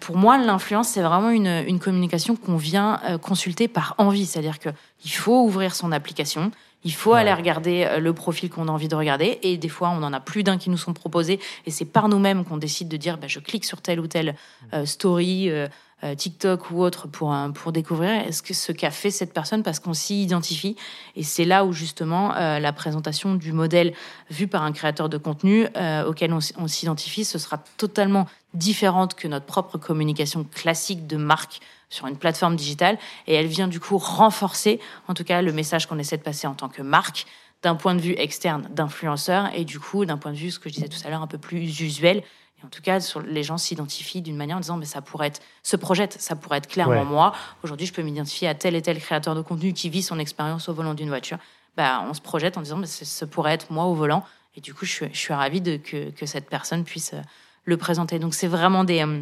[0.00, 4.26] Pour moi, l'influence, c'est vraiment une, communication qu'on vient consulter par envie.
[4.26, 6.52] C'est-à-dire qu'il faut ouvrir son application,
[6.84, 7.20] il faut Ouais.
[7.20, 9.38] aller regarder euh, le profil qu'on a envie de regarder.
[9.42, 11.40] Et des fois, on en a plus d'un qui nous sont proposés.
[11.66, 14.34] Et c'est par nous-mêmes qu'on décide de dire bah, je clique sur telle ou telle
[14.72, 19.62] euh, story, euh, TikTok ou autre pour, pour découvrir que ce qu'a fait cette personne
[19.62, 20.76] parce qu'on s'y identifie.
[21.16, 23.94] Et c'est là où justement euh, la présentation du modèle
[24.28, 29.14] vu par un créateur de contenu euh, auquel on, on s'identifie, ce sera totalement différente
[29.14, 32.98] que notre propre communication classique de marque sur une plateforme digitale.
[33.26, 36.46] Et elle vient du coup renforcer, en tout cas, le message qu'on essaie de passer
[36.46, 37.26] en tant que marque
[37.62, 40.68] d'un point de vue externe d'influenceur et du coup d'un point de vue, ce que
[40.68, 42.18] je disais tout à l'heure, un peu plus usuel.
[42.18, 45.28] Et en tout cas, sur, les gens s'identifient d'une manière en disant, mais ça pourrait
[45.28, 47.04] être, se projette, ça pourrait être clairement Ouais.
[47.04, 47.32] moi.
[47.62, 50.68] Aujourd'hui, je peux m'identifier à tel et tel créateur de contenu qui vit son expérience
[50.68, 51.38] au volant d'une voiture.
[51.76, 54.24] Bah, on se projette en disant, mais ce, pourrait être moi au volant.
[54.56, 57.20] Et du coup, je suis, je suis ravie de, que, que cette personne puisse euh,
[57.64, 58.18] le présenter.
[58.18, 59.20] Donc, c'est vraiment des, euh,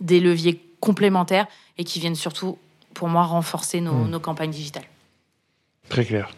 [0.00, 1.46] des leviers complémentaires
[1.78, 2.58] et qui viennent surtout,
[2.94, 4.10] pour moi, renforcer nos, Mm.
[4.10, 4.84] nos campagnes digitales.
[5.88, 6.30] Très clair.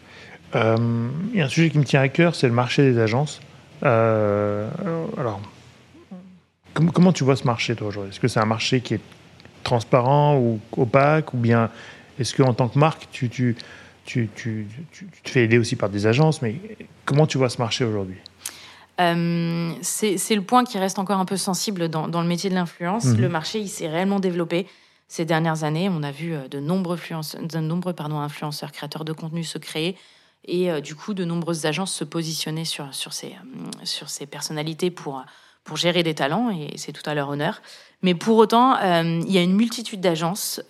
[0.55, 2.99] Euh, Il y a un sujet qui me tient à cœur, c'est le marché des
[2.99, 3.39] agences.
[3.83, 4.67] Euh,
[5.17, 5.39] alors,
[6.73, 8.11] com- comment tu vois ce marché, toi, aujourd'hui?
[8.11, 9.01] Est-ce que c'est un marché qui est
[9.63, 11.69] transparent ou opaque Ou bien
[12.19, 13.55] est-ce qu'en tant que marque, tu, tu,
[14.05, 14.67] tu- tu
[15.23, 16.41] te fais aider aussi par des agences?
[16.41, 16.55] Mais
[17.05, 18.17] comment tu vois ce marché aujourd'hui?
[18.99, 22.55] Euh, c'est le point qui reste encore un peu sensible dans, dans le métier de
[22.55, 23.05] l'influence.
[23.05, 23.21] Mhm.
[23.21, 24.67] Le marché, il s'est réellement développé
[25.07, 25.89] ces dernières années.
[25.89, 29.57] On a vu euh, de nombreux, influence- de nombreux pardon, influenceurs, créateurs de contenu se
[29.57, 29.95] créer
[30.45, 33.35] et euh, du coup de nombreuses agences se positionner sur, sur, ces,
[33.83, 35.23] sur ces personnalités pour,
[35.63, 37.61] pour gérer des talents et c'est tout à leur honneur.
[38.01, 40.61] Mais pour autant, euh, il y a une multitude d'agences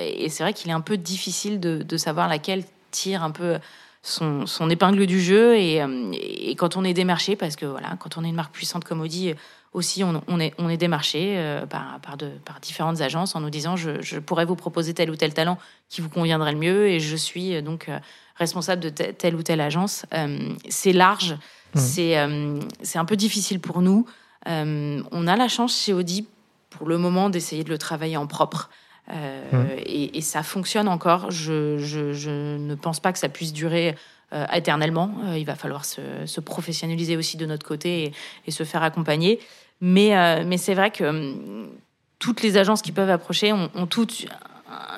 [0.00, 3.58] et c'est vrai qu'il est un peu difficile de, de savoir laquelle tire un peu
[4.06, 7.96] son, son épingle du jeu et, euh, et quand on est démarché, parce que voilà,
[7.98, 9.34] quand on est une marque puissante comme Audi, euh,
[9.72, 13.40] aussi on, on est, on est démarché euh, par, par, de, par différentes agences en
[13.40, 16.58] nous disant je, je pourrais vous proposer tel ou tel talent qui vous conviendrait le
[16.58, 17.98] mieux et je suis donc euh,
[18.36, 20.04] responsable de te- telle ou telle agence.
[20.12, 21.36] Euh, c'est large,
[21.74, 24.06] c'est euh, c'est un peu difficile pour nous.
[24.46, 26.28] On a la chance chez Audi
[26.70, 28.68] pour le moment d'essayer de le travailler en propre.
[29.12, 29.66] Euh, Mhm.
[29.84, 31.30] et, et ça fonctionne encore.
[31.30, 33.94] Je, je, je ne pense pas que ça puisse durer
[34.32, 35.10] euh, éternellement.
[35.26, 38.12] Euh, il va falloir se, se professionnaliser aussi de notre côté et,
[38.46, 39.40] et se faire accompagner.
[39.80, 41.68] Mais, euh, mais c'est vrai que hum,
[42.18, 44.26] toutes les agences qui peuvent approcher ont, ont toutes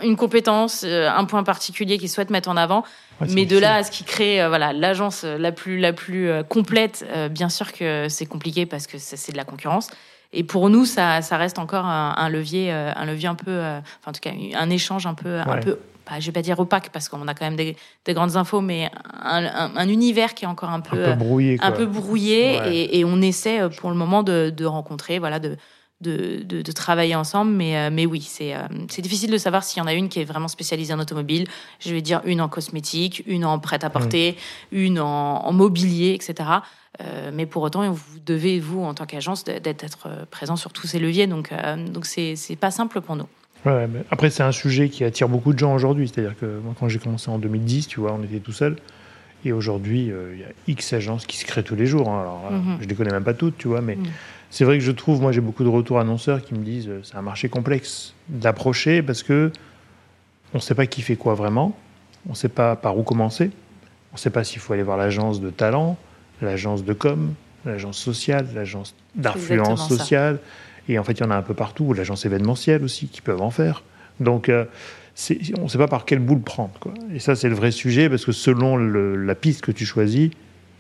[0.02, 2.84] une compétence, euh, un point particulier qu'ils souhaitent mettre en avant.
[3.20, 7.04] Ouais, Mais de là à ce qui crée voilà l'agence la plus la plus complète,
[7.10, 9.88] euh, bien sûr que c'est compliqué parce que c'est de la concurrence.
[10.32, 13.50] Et pour nous, ça, ça reste encore un, un levier, euh, un levier un peu,
[13.50, 15.60] euh, enfin en tout cas un échange un peu, un Ouais.
[15.60, 18.36] peu, bah, je vais pas dire opaque parce qu'on a quand même des, des grandes
[18.36, 18.90] infos, mais
[19.22, 21.58] un, un- un univers qui est encore un peu, Un peu brouillé.
[21.60, 22.74] un peu brouillé Ouais.
[22.76, 25.56] et, et on essaie euh, pour le moment de, de rencontrer, voilà, de,
[26.02, 27.52] de, de, travailler ensemble.
[27.52, 28.54] Mais, mais oui, c'est
[28.90, 31.46] c'est difficile de savoir s'il y en a une qui est vraiment spécialisée en automobile.
[31.80, 34.36] Je vais dire une en cosmétique, une en prêt-à-porter,
[34.72, 36.50] une en, mobilier, etc.
[37.32, 41.26] mais pour autant, vous devez, vous, en tant qu'agence, d'être présent sur tous ces leviers.
[41.26, 41.52] Donc,
[41.92, 43.26] donc c'est pas simple pour nous.
[43.64, 46.08] Ouais, mais après, c'est un sujet qui attire beaucoup de gens aujourd'hui.
[46.08, 48.76] C'est-à-dire que moi, quand j'ai commencé en 2010, tu vois, on était tout seul.
[49.44, 52.08] Et aujourd'hui, euh, il y a X agences qui se créent tous les jours.
[52.08, 52.20] Hein.
[52.20, 52.76] Alors, euh, mhm.
[52.80, 54.06] je ne les connais même pas toutes, tu vois, mais mhm.
[54.50, 57.00] c'est vrai que je trouve, moi, j'ai beaucoup de retours annonceurs qui me disent euh,
[57.02, 59.52] c'est un marché complexe d'approcher parce que
[60.54, 61.76] on ne sait pas qui fait quoi vraiment,
[62.26, 63.50] on ne sait pas par où commencer,
[64.12, 65.96] on ne sait pas s'il faut aller voir l'agence de talent,
[66.42, 70.38] l'agence de com, l'agence sociale, l'agence d'influence sociale.
[70.88, 73.42] Et en fait, il y en a un peu partout, l'agence événementielle aussi, qui peuvent
[73.42, 73.82] en faire.
[74.20, 74.64] Donc, euh,
[75.58, 76.78] on ne sait pas par quelle boule prendre.
[76.78, 76.94] Quoi.
[77.12, 80.30] Et ça, c'est le vrai sujet, parce que selon la piste que tu choisis,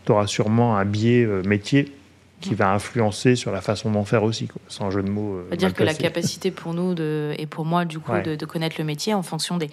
[0.04, 1.92] tu auras sûrement un biais euh, métier
[2.40, 5.42] qui va influencer sur la façon d'en faire aussi, quoi, sans jeu de mots.
[5.50, 8.76] Euh, dire que la capacité pour nous de, et pour moi, du coup, de, connaître
[8.78, 9.70] le métier en fonction des.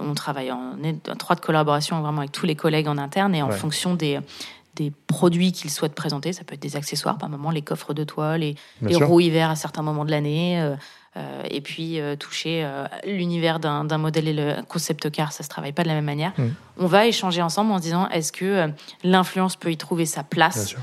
[0.00, 3.94] on travaille en étroite collaboration vraiment avec tous les collègues en interne et en fonction
[3.94, 4.18] des,
[4.74, 6.32] des produits qu'ils souhaitent présenter.
[6.32, 9.50] Ça peut être des accessoires, par moment les coffres de toile, les, les roues hiver
[9.50, 10.60] à certains moments de l'année.
[10.60, 10.76] Euh,
[11.18, 12.66] euh, et puis euh, toucher
[13.04, 16.32] l'univers d'un modèle et le concept car, ça se travaille pas de la même manière.
[16.38, 16.48] Mm.
[16.78, 18.70] On va échanger ensemble en se disant est-ce que
[19.04, 20.74] l'influence peut y trouver sa place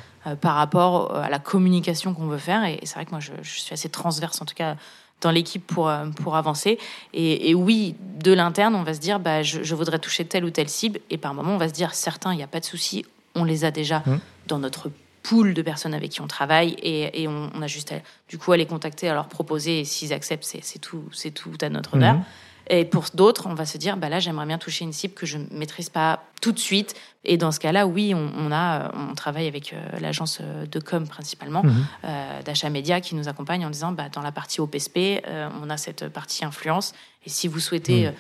[0.42, 2.64] par rapport à la communication qu'on veut faire?
[2.66, 4.76] Et, c'est vrai que moi, je, suis assez transverse en tout cas
[5.22, 6.78] dans l'équipe pour, pour avancer.
[7.14, 10.52] Et, oui, de l'interne, on va se dire, bah, je, je, voudrais toucher telle ou
[10.52, 11.00] telle cible.
[11.10, 13.04] Et par moment, on va se dire, certains, il n'y a pas de souci,
[13.36, 14.20] on les a déjà mmh.
[14.48, 14.92] dans notre
[15.24, 17.94] pool de personnes avec qui on travaille et, on, a juste
[18.28, 21.58] du coup à les contacter, à leur proposer et s'ils acceptent, c'est tout, c'est tout
[21.62, 22.16] à notre honneur.
[22.16, 22.24] Mmh.
[22.72, 25.26] Et pour d'autres, on va se dire, bah là, j'aimerais bien toucher une cible que
[25.26, 26.96] je ne maîtrise pas tout de suite.
[27.26, 31.64] Et dans ce cas-là, oui, on, a, on travaille avec euh, l'agence de com principalement,
[31.64, 31.88] mmh.
[32.06, 35.70] euh, d'achat média, qui nous accompagne en disant, bah, dans la partie OPSP, euh, on
[35.72, 36.94] a cette partie influence.
[37.26, 38.12] Et si vous souhaitez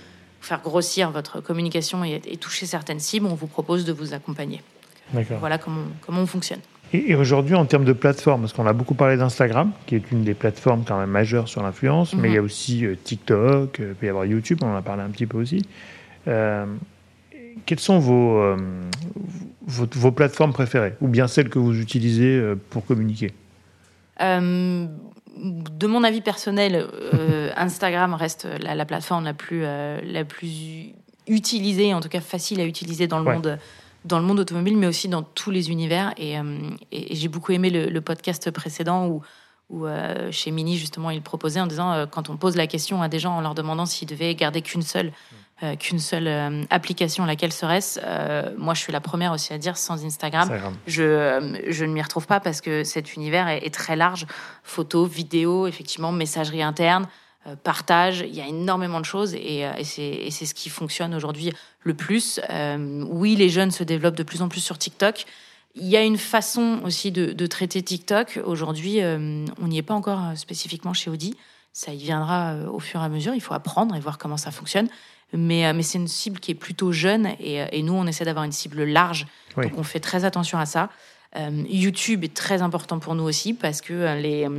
[0.41, 4.63] faire grossir votre communication et, et toucher certaines cibles, on vous propose de vous accompagner.
[5.11, 6.61] Voilà comment, comment on fonctionne.
[6.91, 10.23] Et, aujourd'hui, en termes de plateforme, parce qu'on a beaucoup parlé d'Instagram, qui est une
[10.23, 12.45] des plateformes quand même majeures sur l'influence, mais il y a mhm.
[12.45, 15.27] aussi euh, TikTok, euh, il peut y avoir YouTube, on en a parlé un petit
[15.27, 15.65] peu aussi.
[16.27, 16.65] Euh,
[17.65, 18.55] quelles sont vos,
[19.67, 23.33] vos, plateformes préférées, ou bien celles que vous utilisez pour communiquer?
[24.19, 26.87] De mon avis personnel,
[27.57, 30.93] Instagram reste la, plateforme la plus, la plus
[31.27, 33.59] utilisée, en tout cas facile à utiliser dans le monde
[34.05, 36.13] dans le monde automobile, mais aussi dans tous les univers.
[36.17, 36.43] Et, euh,
[36.91, 39.21] j'ai beaucoup aimé le, podcast précédent où,
[39.69, 43.01] où euh, chez Mini, justement, il proposait en disant, euh, quand on pose la question
[43.01, 45.11] à des gens en leur demandant s'ils devaient garder qu'une seule,
[45.77, 47.99] qu'une seule application, laquelle serait-ce
[48.55, 50.49] Moi, je suis la première aussi à dire, sans Instagram,
[50.87, 54.25] je, je ne m'y retrouve pas parce que cet univers est, est très large.
[54.63, 57.07] Photos, vidéos, effectivement, messagerie interne.
[57.47, 58.19] Euh, partage.
[58.27, 61.93] Il y a énormément de choses et, euh, et c'est ce qui fonctionne aujourd'hui le
[61.93, 62.41] plus.
[62.49, 65.23] Euh, oui, les jeunes se développent de plus en plus sur TikTok.
[65.75, 68.41] Il y a une façon aussi de, de traiter TikTok.
[68.43, 71.37] Aujourd'hui, on n'y est pas encore spécifiquement chez Audi.
[71.71, 73.33] Ça y viendra au fur et à mesure.
[73.35, 74.89] Il faut apprendre et voir comment ça fonctionne.
[75.31, 78.43] Mais, mais c'est une cible qui est plutôt jeune et, et nous, on essaie d'avoir
[78.43, 79.27] une cible large.
[79.55, 80.89] Donc, on fait très attention à ça.
[81.37, 84.49] YouTube est très important pour nous aussi parce que les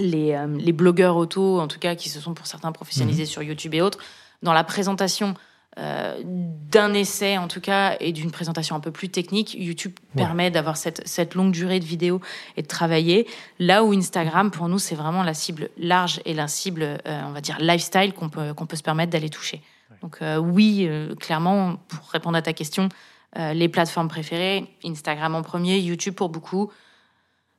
[0.00, 3.28] euh, les, blogueurs auto, en tout cas, qui se sont pour certains professionnalisés mhm.
[3.28, 3.98] sur YouTube et autres,
[4.42, 5.34] dans la présentation
[5.78, 10.50] euh, d'un essai, en tout cas, et d'une présentation un peu plus technique, YouTube permet
[10.50, 12.20] d'avoir cette, longue durée de vidéo
[12.56, 13.26] et de travailler.
[13.58, 17.30] Là où Instagram, pour nous, c'est vraiment la cible large et la cible, euh, on
[17.30, 19.62] va dire, lifestyle qu'on peut, qu'on peut se permettre d'aller toucher.
[20.02, 22.88] Donc oui, clairement, pour répondre à ta question,
[23.36, 26.70] les plateformes préférées, Instagram en premier, YouTube pour beaucoup,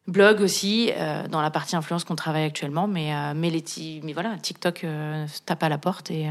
[0.09, 2.87] blog aussi, euh, dans la partie influence qu'on travaille actuellement.
[2.87, 3.63] Mais, euh, mais, les
[4.03, 6.27] mais voilà, TikTok euh, tape à la porte et,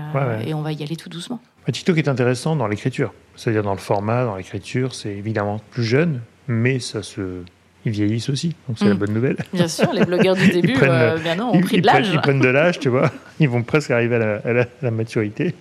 [0.47, 1.41] et, on va y aller tout doucement.
[1.71, 4.95] TikTok est intéressant dans l'écriture, c'est-à-dire dans le format, dans l'écriture.
[4.95, 7.43] C'est évidemment plus jeune, mais ça se.
[7.85, 8.99] Ils vieillissent aussi, donc c'est la mm.
[8.99, 9.37] bonne nouvelle.
[9.53, 12.11] Bien sûr, les blogueurs du début bien non, ont pris de l'âge.
[12.13, 13.11] Ils, prennent de l'âge, tu vois.
[13.39, 15.55] Ils vont presque arriver à la, maturité.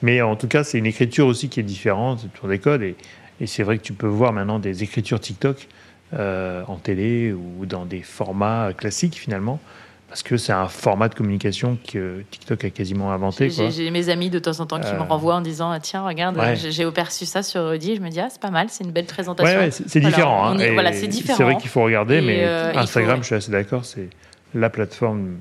[0.00, 2.82] Mais en tout cas, c'est une écriture aussi qui est différente, c'est toujours des codes.
[2.82, 2.94] Et,
[3.40, 5.66] et c'est vrai que tu peux voir maintenant des écritures TikTok
[6.14, 9.60] euh, en télé ou dans des formats classiques finalement
[10.08, 13.50] parce que c'est un format de communication que TikTok a quasiment inventé.
[13.50, 16.40] J'ai mes amis de temps en temps qui me euh, renvoient en disant Tiens, regarde,
[16.54, 17.96] j'ai aperçu ça sur Audi.
[17.96, 19.58] Je me dis Ah, c'est pas mal, c'est une belle présentation.
[19.58, 20.46] Ouais, c'est différent.
[20.46, 21.36] Hein, voilà, c'est différent.
[21.36, 24.08] C'est vrai qu'il faut regarder, mais euh, Instagram, je suis assez d'accord, c'est
[24.54, 25.38] la plateforme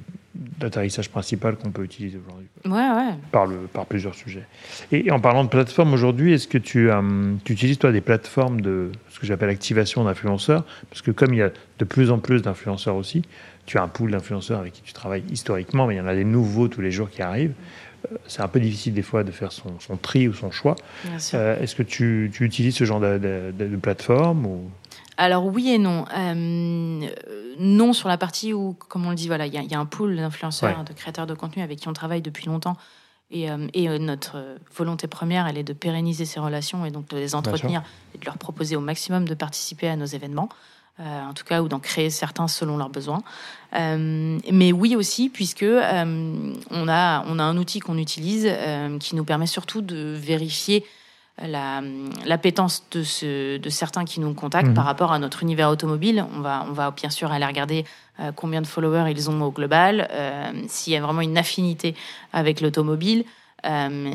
[0.59, 2.47] d'atterrissage principal qu'on peut utiliser aujourd'hui.
[2.65, 3.13] Ouais, ouais.
[3.31, 4.45] Par, le, par plusieurs sujets.
[4.91, 6.89] Et, en parlant de plateforme aujourd'hui, est-ce que tu,
[7.43, 10.63] tu, utilises toi des plateformes de ce que j'appelle activation d'influenceurs?
[10.89, 13.23] Parce que comme il y a de plus en plus d'influenceurs aussi,
[13.65, 16.15] tu as un pool d'influenceurs avec qui tu travailles historiquement, mais il y en a
[16.15, 17.53] des nouveaux tous les jours qui arrivent.
[18.11, 20.75] Euh, c'est un peu difficile des fois de faire son, tri ou son choix.
[21.33, 24.69] Euh, est-ce que tu, tu, utilises ce genre de, de, plateforme ou...
[25.17, 26.05] Alors oui et non.
[26.15, 27.07] Euh,
[27.59, 30.17] non sur la partie où, comme on le dit, voilà, il y, a un pool
[30.17, 32.77] d'influenceurs, de créateurs de contenu avec qui on travaille depuis longtemps.
[33.31, 34.37] Et, et notre
[34.75, 37.81] volonté première, elle est de pérenniser ces relations et donc de les entretenir
[38.13, 40.49] et de leur proposer au maximum de participer à nos événements.
[41.01, 43.21] Euh, en tout cas, ou d'en créer certains selon leurs besoins.
[43.73, 48.49] Euh, mais oui aussi, puisque euh, on, a, on a un outil qu'on utilise
[49.01, 50.85] qui nous permet surtout de vérifier
[51.37, 54.73] l'appétence de, ce, de certains qui nous contactent mhm.
[54.73, 56.25] par rapport à notre univers automobile.
[56.35, 57.85] On va, on va bien sûr aller regarder
[58.35, 60.09] combien de followers ils ont au global,
[60.67, 61.93] s'il y a vraiment une affinité
[62.31, 63.25] avec l'automobile,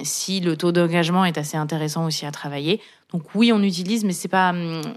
[0.05, 2.81] si le taux d'engagement est assez intéressant aussi à travailler.
[3.13, 4.55] Donc oui, on utilise, mais c'est pas.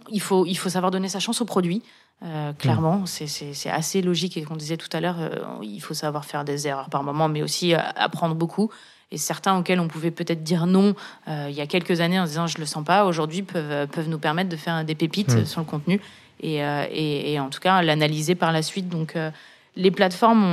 [0.10, 1.82] Il faut, il faut savoir donner sa chance au produit.
[2.24, 3.28] Euh, clairement, mmh.
[3.28, 6.68] c'est assez logique et qu'on disait tout à l'heure, euh, il faut savoir faire des
[6.68, 8.70] erreurs par moment, mais aussi euh, apprendre beaucoup.
[9.12, 10.96] Et certains auxquels on pouvait peut-être dire non
[11.28, 14.18] il y a quelques années en disant je le sens pas, aujourd'hui peuvent, peuvent nous
[14.18, 15.46] permettre de faire des pépites mmh.
[15.46, 16.02] sur le contenu
[16.42, 18.90] et, et, et en tout cas l'analyser par la suite.
[18.90, 19.16] Donc
[19.76, 20.44] les plateformes,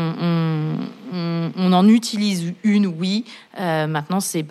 [1.12, 3.24] on, en utilise une, oui.
[3.58, 4.44] Euh, maintenant, c'est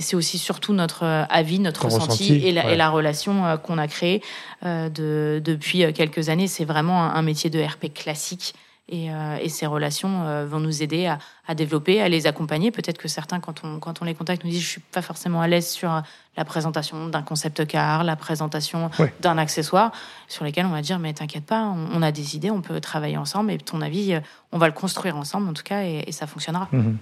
[0.00, 4.22] c'est aussi surtout notre avis, notre ressenti, et, la, relation euh, qu'on a créée
[4.64, 6.48] euh, depuis quelques années.
[6.48, 8.54] C'est vraiment un, métier de RP classique
[8.92, 11.12] euh, et, ces relations euh, vont nous aider
[11.48, 12.70] à, développer, à les accompagner.
[12.70, 15.40] Peut-être que certains, quand on, quand on les contacte, nous disent je suis pas forcément
[15.40, 16.02] à l'aise sur
[16.36, 19.90] la présentation d'un concept car, la présentation d'un accessoire,
[20.28, 23.16] sur lesquels on va dire mais t'inquiète pas, on, a des idées, on peut travailler
[23.16, 24.20] ensemble et ton avis, euh,
[24.52, 26.68] on va le construire ensemble en tout cas et, ça fonctionnera.
[26.70, 26.96] Mhm.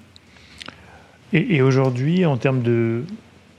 [1.34, 3.04] Et, aujourd'hui, en termes de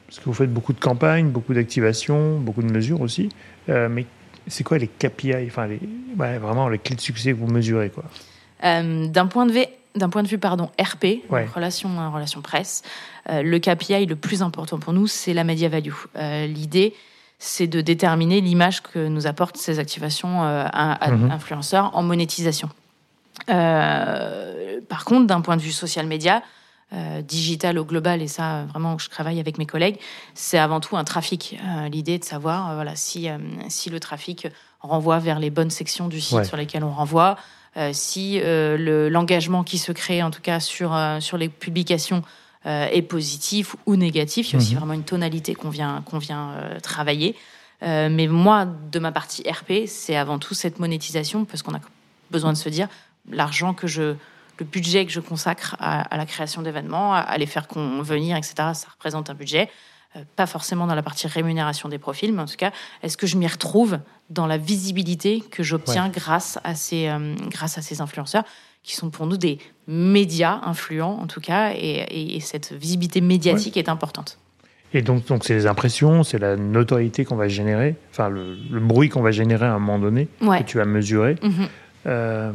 [0.07, 3.29] parce que vous faites beaucoup de campagnes, beaucoup d'activations, beaucoup de mesures aussi,
[3.67, 4.05] mais
[4.47, 5.79] c'est quoi les KPI, enfin les,
[6.15, 8.03] vraiment les clés de succès que vous mesurez quoi
[8.63, 12.83] euh, D'un point de vue d'un point de vue pardon RP, relation euh, relation presse,
[13.29, 15.93] euh, le KPI le plus important pour nous c'est la media value.
[16.15, 16.93] L'idée
[17.39, 21.31] c'est de déterminer l'image que nous apportent ces activations à, mhm.
[21.31, 22.69] influenceurs en monétisation.
[23.47, 26.41] par contre, d'un point de vue social media,
[26.93, 29.97] euh, digital au global, et ça vraiment je travaille avec mes collègues,
[30.35, 31.57] c'est avant tout un trafic.
[31.59, 33.27] Euh, l'idée de savoir euh, voilà, si,
[33.69, 34.47] si le trafic
[34.81, 37.37] renvoie vers les bonnes sections du site sur lesquelles on renvoie,
[37.91, 42.21] si l'engagement qui se crée en tout cas sur, sur les publications
[42.65, 44.49] est positif ou négatif.
[44.49, 44.79] Il y a aussi mhm.
[44.79, 47.35] vraiment une tonalité qu'on vient, qu'on vient travailler.
[47.81, 51.81] mais moi, de ma partie RP, c'est avant tout cette monétisation, parce qu'on a
[52.29, 52.87] besoin de se dire,
[53.31, 54.15] l'argent que je
[54.59, 58.87] le budget que je consacre à, la création d'événements, à, les faire convenir, etc., ça
[58.91, 59.69] représente un budget.
[60.15, 62.71] Euh, pas forcément dans la partie rémunération des profils, mais en tout cas,
[63.03, 67.77] est-ce que je m'y retrouve dans la visibilité que j'obtiens grâce, à ces, euh, grâce
[67.77, 68.43] à ces influenceurs
[68.83, 73.89] qui sont pour nous des médias influents, en tout cas, et, cette visibilité médiatique est
[73.89, 74.37] importante.
[74.93, 79.09] Et donc, donc c'est les impressions, c'est la notoriété qu'on va générer, enfin le, bruit
[79.09, 81.35] qu'on va générer à un moment donné, que tu vas mesurer.
[81.41, 81.67] Mhm.
[82.05, 82.51] Euh,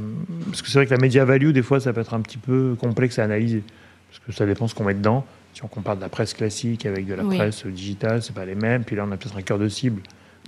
[0.47, 2.39] parce que c'est vrai que la media value, des fois, ça peut être un petit
[2.39, 3.63] peu complexe à analyser.
[4.11, 5.25] Parce que ça dépend ce qu'on met dedans.
[5.55, 8.55] Si on compare de la presse classique avec de la presse digitale, c'est pas les
[8.55, 8.85] mêmes.
[8.85, 10.03] Puis là, on a peut-être un cœur de cible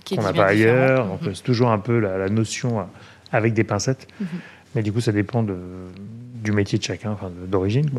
[0.09, 1.07] qu'on n'a pas ailleurs.
[1.07, 1.35] Donc, mhm.
[1.35, 2.85] c'est toujours un peu la, notion euh,
[3.33, 4.07] avec des pincettes.
[4.21, 4.27] Mhm.
[4.75, 5.57] Mais du coup, ça dépend de,
[6.43, 7.91] du métier de chacun, enfin, d'origine.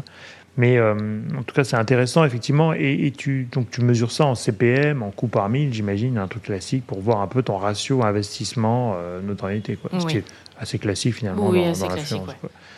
[0.55, 0.93] Mais euh,
[1.37, 2.73] en tout cas, c'est intéressant, effectivement.
[2.73, 6.43] Et, tu, donc, tu mesures ça en CPM, en coût par mille, j'imagine, un truc
[6.43, 9.77] classique, pour voir un peu ton ratio investissement, euh, notoriété.
[9.77, 9.99] Quoi.
[9.99, 10.25] Ce qui est
[10.59, 12.21] assez classique, finalement, oui, dans, assez classique,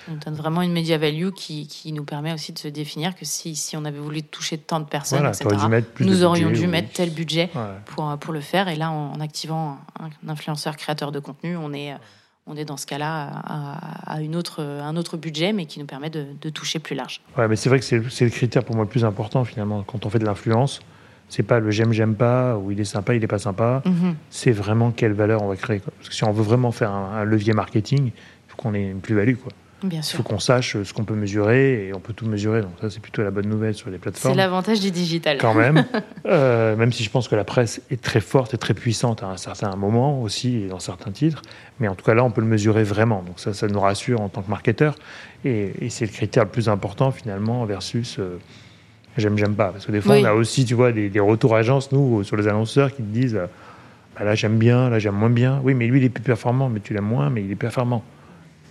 [0.09, 3.25] On donne vraiment une media value qui, qui, nous permet aussi de se définir que
[3.25, 7.09] si, si on avait voulu toucher tant de personnes, etc., nous aurions dû mettre tel
[7.09, 7.49] budget
[7.85, 8.67] pour, pour le faire.
[8.67, 11.93] Et là, en, activant un influenceur créateur de contenu, on est
[12.47, 13.41] on est dans ce cas-là
[14.05, 17.21] à, une autre, un autre budget, mais qui nous permet de, toucher plus large.
[17.37, 20.05] Ouais, mais c'est vrai que c'est le critère pour moi le plus important finalement quand
[20.05, 20.79] on fait de l'influence.
[21.29, 23.81] C'est pas le j'aime, j'aime pas, ou il est sympa, il est pas sympa.
[23.85, 24.15] Mhm.
[24.29, 25.79] C'est vraiment quelle valeur on va créer.
[25.79, 28.11] Parce que si on veut vraiment faire un, un levier marketing, il
[28.47, 29.35] faut qu'on ait une plus-value.
[29.35, 29.51] Quoi.
[29.91, 32.61] Il faut qu'on sache ce qu'on peut mesurer et on peut tout mesurer.
[32.61, 34.33] Donc ça, c'est plutôt la bonne nouvelle sur les plateformes.
[34.33, 35.37] C'est l'avantage du digital.
[35.37, 35.85] Quand même.
[36.25, 39.27] Euh, même si je pense que la presse est très forte et très puissante à
[39.27, 41.43] un certain moment aussi et dans certains titres.
[41.79, 43.21] Mais en tout cas, là, on peut le mesurer vraiment.
[43.21, 44.95] Donc ça, ça nous rassure en tant que marketeur.
[45.43, 48.39] Et, c'est le critère le plus important finalement versus euh,
[49.17, 49.69] j'aime, j'aime pas.
[49.69, 52.47] Parce que des fois, on a aussi, tu vois, des, retours agences, nous, sur les
[52.47, 53.39] annonceurs qui te disent
[54.17, 55.59] bah là, j'aime bien, là, j'aime moins bien.
[55.63, 56.69] Oui, mais lui, il est plus performant.
[56.69, 58.03] Mais tu l'aimes moins, mais il est performant.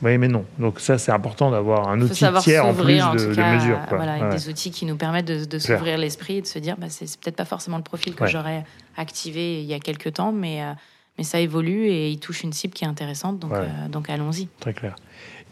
[0.03, 0.45] Oui, mais non.
[0.59, 3.79] Donc ça, c'est important d'avoir un outil tiers en plus de, mesure.
[3.91, 7.07] Voilà, des outils qui nous permettent de, s'ouvrir l'esprit et de se dire, bah, c'est
[7.21, 8.65] peut-être pas forcément le profil que j'aurais
[8.97, 10.73] activé il y a quelques temps, mais, euh,
[11.19, 14.49] mais ça évolue et il touche une cible qui est intéressante, donc, euh, donc allons-y.
[14.61, 14.95] Très clair.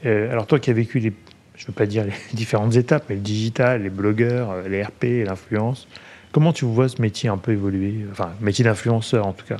[0.04, 1.12] Euh, alors toi qui as vécu les,
[1.62, 5.86] je veux pas dire les différentes étapes, mais le digital, les blogueurs, les RP, l'influence,
[6.32, 9.58] comment tu vois ce métier un peu évoluer Enfin, métier d'influenceur en tout cas?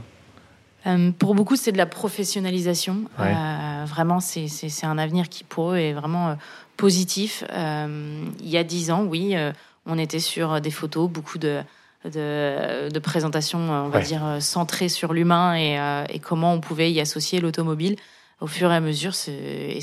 [0.87, 3.05] Euh, pour beaucoup, c'est de la professionnalisation.
[3.21, 4.49] Euh, vraiment, c'est
[4.83, 6.35] un avenir qui, pour eux, est vraiment euh,
[6.77, 7.45] positif.
[7.53, 9.37] il y a dix ans, oui,
[9.87, 11.61] on était sur des photos, beaucoup de,
[12.05, 17.95] de, présentations, on va dire, centrées sur l'humain et, comment on pouvait y associer l'automobile.
[18.43, 19.79] Au fur et à mesure, c'est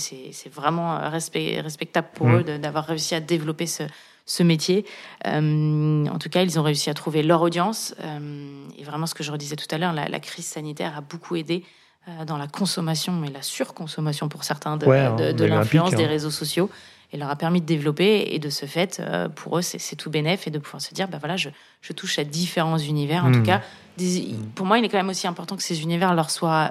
[0.53, 2.35] vraiment respectable pour mmh.
[2.35, 3.83] eux d'avoir réussi à développer ce,
[4.29, 4.85] ce métier.
[5.25, 7.95] Euh, en tout cas, ils ont réussi à trouver leur audience.
[8.01, 11.35] Euh, et vraiment, ce que je redisais tout à l'heure, la, crise sanitaire a beaucoup
[11.35, 11.63] aidé
[12.07, 16.07] euh, dans la consommation et la surconsommation pour certains de, hein, l'influence des hein.
[16.07, 16.69] réseaux sociaux
[17.11, 18.35] et leur a permis de développer.
[18.35, 19.01] Et de ce fait,
[19.35, 21.49] pour eux, c'est tout bénéf et de pouvoir se dire, bah voilà, je,
[21.93, 23.25] touche à différents univers.
[23.25, 23.43] En tout hmm.
[23.99, 26.69] Cas, pour moi, il est quand même aussi important que ces univers leur soient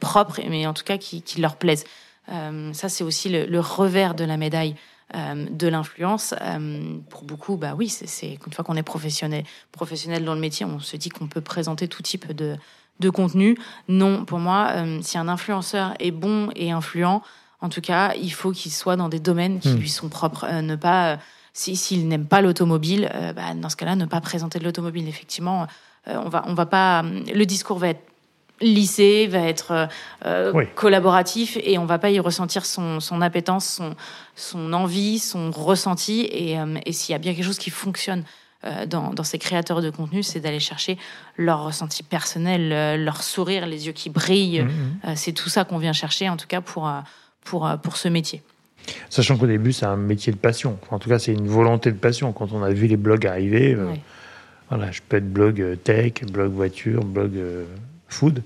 [0.00, 1.84] propres, mais en tout cas qui, leur plaisent.
[2.28, 4.74] ça, c'est aussi le, revers de la médaille
[5.14, 6.34] euh, de l'influence.
[6.40, 10.64] Euh, pour beaucoup, bah oui, c'est une fois qu'on est professionnel, professionnel dans le métier,
[10.64, 12.56] on se dit qu'on peut présenter tout type de,
[13.00, 13.58] de contenu.
[13.88, 17.22] Non, pour moi, euh, si un influenceur est bon et influent,
[17.60, 19.80] en tout cas, il faut qu'il soit dans des domaines qui hmm.
[19.80, 20.50] lui sont propres.
[20.50, 21.18] ne pas,
[21.52, 25.06] s'il n'aime pas l'automobile, bah, dans ce cas-là, ne pas présenter de l'automobile.
[25.08, 25.66] Effectivement,
[26.06, 27.02] on va, on va pas.
[27.02, 28.02] Le discours va être
[28.62, 29.86] lycée, va être euh,
[30.24, 33.94] euh, collaboratif et on va pas y ressentir son, son appétence, son,
[34.36, 36.28] son envie, son ressenti.
[36.30, 38.24] Et, euh, et s'il y a bien quelque chose qui fonctionne
[38.86, 40.96] dans, dans, ces créateurs de contenu, c'est d'aller chercher
[41.36, 44.62] leur ressenti personnel, leur sourire, les yeux qui brillent.
[44.62, 45.16] Mmh, mmh.
[45.16, 46.88] c'est tout ça qu'on vient chercher, en tout cas, pour,
[47.42, 48.40] pour, pour ce métier.
[49.10, 50.78] Sachant qu'au début, c'est un métier de passion.
[50.92, 52.32] En tout cas, c'est une volonté de passion.
[52.32, 53.76] Quand on a vu les blogs arriver,
[54.74, 57.32] voilà, je peux être blog tech, blog voiture, blog
[58.08, 58.42] food.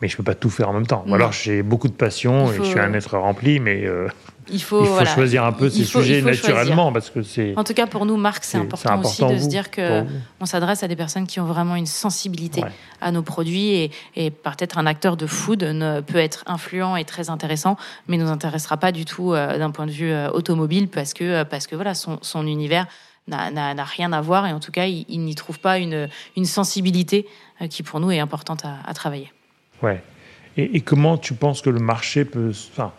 [0.00, 1.04] Mais je peux pas tout faire en même temps.
[1.12, 4.08] alors j'ai beaucoup de passion et je suis un être rempli, mais euh,
[4.50, 4.84] il faut,
[5.14, 7.54] choisir un peu ces sujets naturellement parce que c'est.
[7.56, 10.04] En tout cas, pour nous, Marc, c'est important, aussi de se dire que
[10.40, 12.62] on s'adresse à des personnes qui ont vraiment une sensibilité
[13.00, 17.04] à nos produits et, et peut-être un acteur de food ne, peut être influent et
[17.04, 17.76] très intéressant,
[18.08, 21.14] mais ne nous intéressera pas du tout euh, d'un point de vue euh, automobile parce
[21.14, 22.86] que parce que voilà son, son univers
[23.28, 27.26] n'a rien à voir et en tout cas, il, n'y trouve pas une, une sensibilité
[27.62, 29.32] euh, qui pour nous est importante à, travailler.
[29.82, 30.02] Ouais.
[30.56, 32.52] Et, comment tu penses que le marché peut.
[32.72, 32.92] Enfin,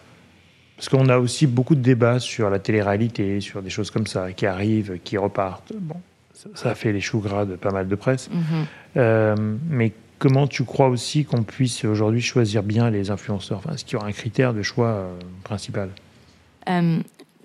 [0.75, 4.33] parce qu'on a aussi beaucoup de débats sur la télé-réalité, sur des choses comme ça,
[4.33, 5.71] qui arrivent, qui repartent.
[5.73, 5.95] Bon,
[6.33, 8.29] ça, a fait les choux gras de pas mal de presse.
[8.29, 8.65] Mm-hmm.
[8.97, 9.35] Euh,
[9.69, 13.59] mais comment tu crois aussi qu'on puisse aujourd'hui choisir bien les influenceurs?
[13.59, 15.13] Enfin, Est-ce qu'il y aura un critère de choix euh,
[15.43, 15.89] principal?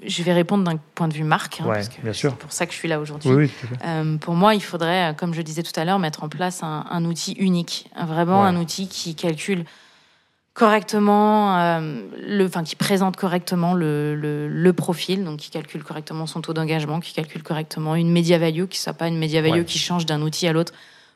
[0.07, 1.72] Je vais répondre d'un point de vue marque, hein,
[2.03, 2.30] bien sûr.
[2.30, 3.51] c'est pour ça que je suis là aujourd'hui.
[3.84, 7.05] Euh, pour moi, il faudrait, comme je disais tout à l'heure, mettre en place un,
[7.05, 9.64] outil unique, vraiment un outil qui calcule
[10.55, 16.40] correctement, euh, le, enfin qui présente correctement le, le, profil, donc qui calcule correctement son
[16.40, 19.78] taux d'engagement, qui calcule correctement une media value, qui soit pas une media value qui
[19.78, 20.72] change d'un outil à l'autre.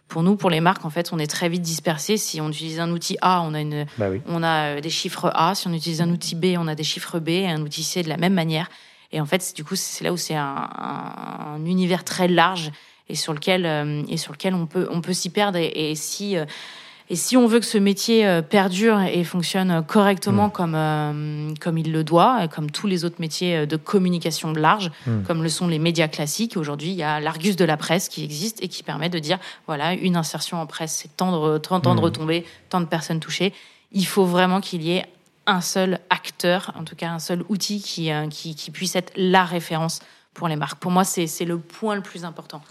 [0.09, 2.17] Pour nous, pour les marques, en fait, on est très vite dispersé.
[2.17, 5.31] Si on utilise un outil A, on a, une, bah on a euh, des chiffres
[5.35, 5.55] A.
[5.55, 7.31] Si on utilise un outil B, on a des chiffres B.
[7.31, 8.69] Et un outil C de la même manière.
[9.13, 12.71] Et en fait, du coup, c'est là où c'est un, univers très large
[13.09, 15.59] et sur lequel, euh, et sur lequel on peut, on peut s'y perdre.
[15.59, 16.45] Et, si euh,
[17.11, 20.53] et si on veut que ce métier euh, perdure et fonctionne correctement mm.
[20.53, 24.91] comme, euh, comme il le doit, comme tous les autres métiers euh, de communication large,
[25.07, 25.25] mm.
[25.25, 28.25] comme le sont les médias classiques, aujourd'hui, il y a l'Argus de la presse qui
[28.25, 31.79] existe et qui permet de dire, voilà, une insertion en presse, c'est tant de, tant
[31.79, 31.99] de mm.
[32.03, 33.53] retombées, tant de personnes touchées.
[33.93, 35.05] Il faut vraiment qu'il y ait
[35.47, 39.45] un seul acteur, en tout cas un seul outil qui, qui, qui puisse être la
[39.45, 40.01] référence
[40.33, 40.79] pour les marques.
[40.79, 42.63] Pour moi, c'est le point le plus important.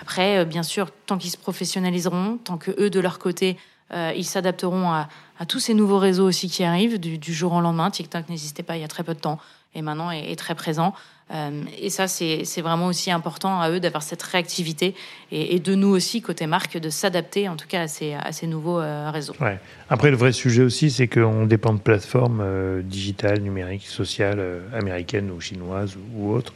[0.00, 3.58] Après, bien sûr, tant qu'ils se professionnaliseront, tant que eux, de leur côté,
[3.94, 5.08] euh, ils s'adapteront à,
[5.48, 7.90] tous ces nouveaux réseaux aussi qui arrivent du, jour au lendemain.
[7.90, 9.38] TikTok n'existait pas il y a très peu de temps
[9.74, 10.94] et maintenant est, très présent.
[11.32, 14.94] Euh, et ça, c'est vraiment aussi important à eux d'avoir cette réactivité
[15.32, 18.46] et, de nous aussi, côté marque, de s'adapter en tout cas à ces, à ces
[18.46, 19.34] nouveaux euh, réseaux.
[19.40, 19.58] Ouais.
[19.90, 25.40] Après, le vrai sujet aussi, c'est qu'on dépend de plateformes digitales, numériques, sociales, américaines ou
[25.40, 26.52] chinoises ou, autres.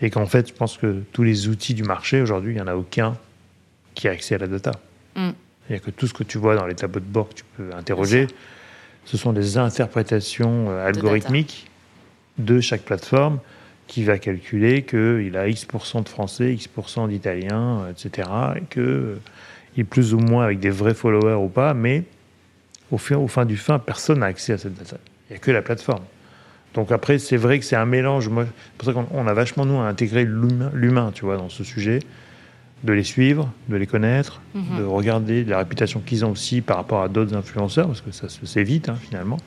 [0.00, 2.66] Et qu'en fait, je pense que tous les outils du marché aujourd'hui, il n'y en
[2.66, 3.16] a aucun
[3.94, 4.72] qui a accès à la data.
[5.14, 5.30] Mm.
[5.66, 7.70] C'est-à-dire que tout ce que tu vois dans les tableaux de bord que tu peux
[7.74, 8.28] interroger,
[9.04, 11.70] ce sont des interprétations euh, algorithmiques
[12.38, 13.38] de, chaque plateforme
[13.86, 18.28] qui va calculer qu'il a X% de Français, X% d'Italiens, etc.
[18.56, 19.20] Et qu'il euh,
[19.76, 22.04] est plus ou moins avec des vrais followers ou pas, mais
[22.90, 24.98] au fin, au fin du fin, personne n'a accès à cette data.
[25.28, 26.04] Il n'y a que la plateforme.
[26.74, 28.28] Donc après, c'est vrai que c'est un mélange.
[28.28, 31.64] Moi, c'est pour ça qu'on a vachement, nous, à intégrer l'humain, tu vois, dans ce
[31.64, 32.00] sujet,
[32.86, 37.02] de les suivre, de les connaître, de regarder la réputation qu'ils ont aussi par rapport
[37.02, 39.38] à d'autres influenceurs, parce que ça se sait vite, hein, finalement,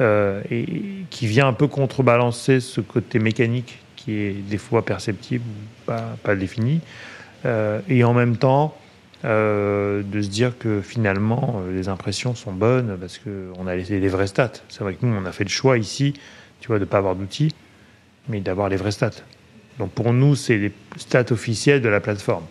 [0.00, 0.66] euh, et
[1.10, 6.16] qui vient un peu contrebalancer ce côté mécanique qui est des fois perceptible ou pas,
[6.22, 6.80] pas défini,
[7.46, 8.76] euh, et en même temps,
[9.24, 14.08] euh, de se dire que finalement, les impressions sont bonnes parce qu'on a laissé les
[14.08, 14.52] vrais stats.
[14.68, 16.14] C'est vrai que nous, on a fait le choix ici
[16.64, 17.54] tu vois, de ne pas avoir d'outils,
[18.30, 19.10] mais d'avoir les vrais stats.
[19.78, 22.44] Donc pour nous, c'est les stats officiels de la plateforme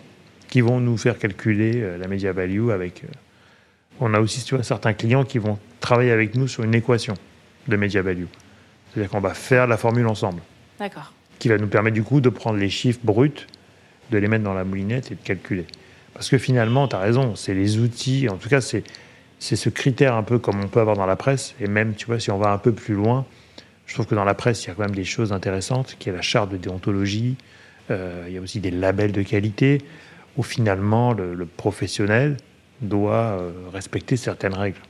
[0.54, 3.02] qui vont nous faire calculer euh, la media value avec.
[3.02, 3.08] Euh,
[3.98, 7.14] on a aussi tu vois, certains clients qui vont travailler avec nous sur une équation
[7.66, 8.26] de media value.
[8.86, 10.42] C'est-à-dire qu'on va faire la formule ensemble.
[10.78, 11.12] D'accord.
[11.40, 13.48] Qui va nous permettre du coup de prendre les chiffres bruts,
[14.12, 15.66] de les mettre dans la moulinette et de calculer.
[16.12, 18.84] Parce que finalement, tu as raison, c'est les outils, en tout cas, c'est,
[19.40, 21.56] c'est ce critère un peu comme on peut avoir dans la presse.
[21.58, 23.26] Et même, tu vois, si on va un peu plus loin,
[23.86, 26.10] je trouve que dans la presse, il y a quand même des choses intéressantes, qui
[26.10, 27.34] est la charte de déontologie,
[27.90, 29.82] euh, il y a aussi des labels de qualité,
[30.36, 32.36] où finalement le, professionnel
[32.80, 34.80] doit euh, respecter certaines règles.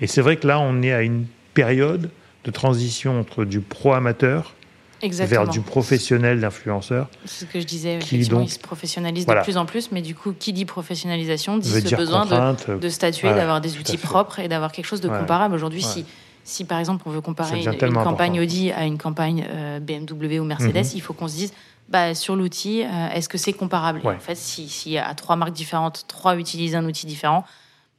[0.00, 2.10] Et c'est vrai que là, on est à une période
[2.44, 4.54] de transition entre du pro-amateur
[5.02, 7.08] vers du professionnel d'influenceur.
[7.24, 10.02] C'est ce que je disais, effectivement, donc, il se professionnalise de plus en plus, mais
[10.02, 14.48] du coup, qui dit professionnalisation dit ce besoin de, statuer, d'avoir des outils propres et
[14.48, 15.54] d'avoir quelque chose de comparable.
[15.54, 16.04] Aujourd'hui, si
[16.44, 20.44] si par exemple on veut comparer une, campagne Audi à une campagne euh, BMW ou
[20.44, 20.90] Mercedes, mhm.
[20.94, 21.52] il faut qu'on se dise
[21.92, 25.52] bah, sur l'outil, euh, est-ce que c'est comparable En fait, si, si à trois marques
[25.52, 27.44] différentes, trois utilisent un outil différent,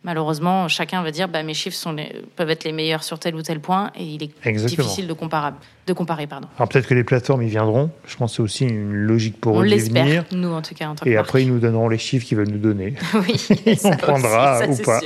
[0.03, 1.95] malheureusement, chacun va dire bah, mes chiffres sont
[2.35, 5.57] peuvent être les meilleurs sur tel ou tel point et il est difficile de, comparable,
[5.85, 6.25] de comparer.
[6.25, 6.47] Pardon.
[6.57, 7.91] Alors peut-être que les plateformes y viendront.
[8.07, 10.25] Je pense que c'est aussi une logique pour eux de venir.
[10.31, 10.89] nous en tout cas.
[10.89, 12.95] En tant et après, ils nous donneront les chiffres qu'ils veulent nous donner.
[13.13, 15.01] oui, on prendra ou pas.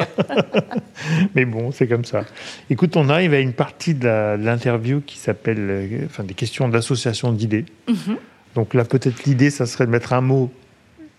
[1.35, 2.23] Mais bon, c'est comme ça.
[2.69, 7.33] Écoute, on arrive à une partie de l'interview qui s'appelle euh, enfin, des questions d'association
[7.33, 7.65] d'idées.
[7.89, 8.17] Mhm.
[8.57, 10.51] Donc là, peut-être l'idée, ça serait de mettre un mot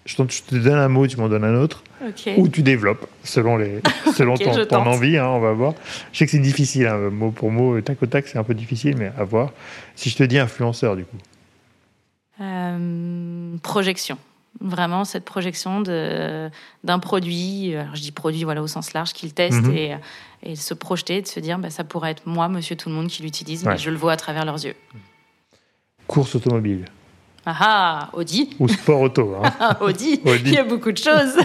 [0.04, 1.84] je te donne un mot, tu m'en donnes un autre,
[2.38, 3.82] ou tu développes selon, les,
[4.16, 5.74] selon ton, envie, hein, on va voir.
[6.12, 8.54] Je sais que c'est difficile, hein, mot pour mot, tac au tac, c'est un peu
[8.54, 9.52] difficile, mais à voir.
[9.96, 11.18] Si je te dis influenceur, du coup
[12.40, 14.16] euh, Projection.
[14.62, 19.62] Vraiment, cette projection d'un produit, alors je dis produit voilà, au sens large, qu'il teste
[19.62, 19.76] mhm.
[19.76, 19.96] et,
[20.42, 23.08] et, se projeter, de se dire bah, ça pourrait être moi, monsieur tout le monde,
[23.08, 24.74] qui l'utilise, mais je le vois à travers leurs yeux.
[26.06, 26.86] Course automobile.
[27.50, 28.50] Ah ah, Audi.
[28.58, 29.36] Ou sport auto.
[29.42, 29.76] Hein.
[29.80, 30.20] Audi.
[30.22, 31.38] il y a beaucoup de choses.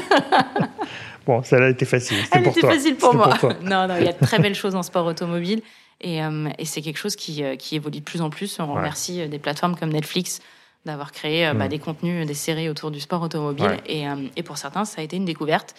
[1.26, 2.18] bon, celle-là était facile.
[2.32, 3.38] Elle était facile pour moi.
[3.62, 5.62] non, non, il y a de très belles choses en sport automobile.
[6.02, 8.60] Et, euh, et c'est quelque chose qui, euh, qui, évolue de plus en plus.
[8.60, 10.42] On remercie euh, des plateformes comme Netflix
[10.86, 11.70] d'avoir créé bah, mm.
[11.70, 13.78] des contenus, des séries autour du sport automobile.
[13.86, 14.04] Et,
[14.36, 15.74] et, pour certains, ça a été une découverte.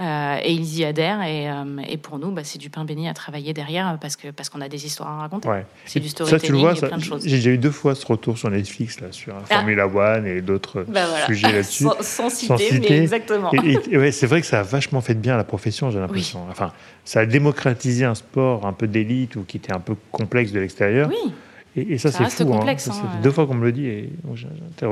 [0.00, 1.22] Euh, et ils y adhèrent.
[1.22, 4.32] Et, euh, et pour nous, bah, c'est du pain béni à travailler derrière parce qu'on
[4.32, 5.48] parce qu'on a des histoires à raconter.
[5.84, 7.22] C'est du storytelling, ça, tu le vois, plein de choses.
[7.26, 9.54] J'ai déjà eu deux fois ce retour sur Netflix là, sur ah.
[9.54, 11.86] Formula One et d'autres bah, sujets là-dessus.
[12.00, 13.52] sans, citer, mais exactement.
[13.52, 15.98] Et, ouais, c'est vrai que ça a vachement fait de bien à la profession, j'ai
[15.98, 16.46] l'impression.
[16.50, 16.72] Enfin,
[17.04, 20.60] ça a démocratisé un sport un peu d'élite ou qui était un peu complexe de
[20.60, 21.10] l'extérieur.
[21.10, 21.32] Oui.
[21.76, 22.52] Et, ça, c'est fou.
[22.52, 22.58] Hein.
[22.58, 23.20] Complexe, hein.
[23.22, 23.86] deux fois qu'on me le dit.
[23.86, 24.12] Et,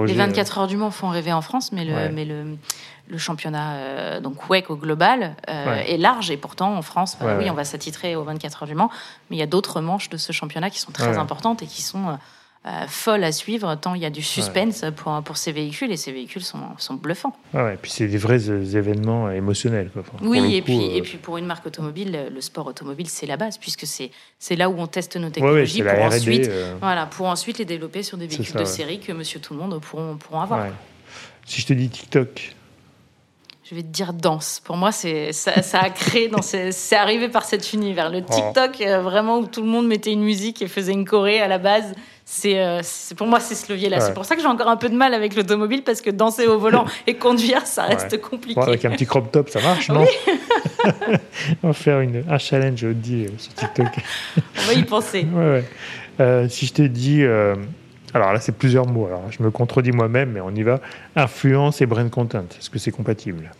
[0.06, 2.56] les 24 heures du Mans font rêver en France, mais le, mais le,
[3.08, 6.30] le championnat euh, donc WEC au global euh, est large.
[6.30, 8.90] Et pourtant en France, bah oui, on va s'attitrer aux 24 heures du Mans,
[9.30, 11.82] mais il y a d'autres manches de ce championnat qui sont très importantes et qui
[11.82, 12.18] sont
[12.66, 15.90] euh, folles à suivre tant il y a du suspense pour, pour ces véhicules.
[15.90, 17.34] Et ces véhicules sont, sont bluffants.
[17.54, 19.90] et puis c'est des vrais événements émotionnels.
[20.22, 23.58] oui, et, puis, et puis pour une marque automobile, le sport automobile c'est la base
[23.58, 26.50] puisque c'est c'est là où on teste nos technologies pour, ensuite,
[26.80, 29.80] voilà, pour ensuite les développer sur des véhicules de série que monsieur tout le monde
[29.80, 30.66] pourront, pourront avoir.
[31.46, 32.54] Si je te dis TikTok,
[33.68, 34.62] je vais te dire danse.
[34.64, 38.10] Pour moi, c'est ça, a créé dans c'est arrivé par cet univers.
[38.10, 38.22] Le.
[38.22, 41.48] TikTok, euh, vraiment où tout le monde mettait une musique et faisait une choré à
[41.48, 41.94] la base.
[42.24, 42.82] C'est euh,
[43.16, 44.00] pour moi c'est ce levier là.
[44.00, 46.46] C'est pour ça que j'ai encore un peu de mal avec l'automobile parce que danser
[46.46, 48.60] au volant et conduire ça reste compliqué.
[48.60, 50.04] avec un petit crop top ça marche non
[51.62, 53.86] On va faire une, un challenge dit euh, sur TikTok.
[54.58, 55.26] On va y penser.
[56.50, 57.24] si je te dis
[58.14, 59.06] alors là, c'est plusieurs mots.
[59.06, 60.80] Alors, je me contredis moi-même, mais on y va.
[61.16, 62.44] Influence et brand content.
[62.58, 63.50] Est-ce que c'est compatible?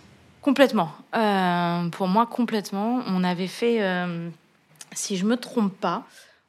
[0.43, 0.91] Complètement.
[1.15, 3.03] Euh, pour moi, complètement.
[3.07, 4.29] On avait fait, euh,
[4.93, 6.05] si je me trompe pas,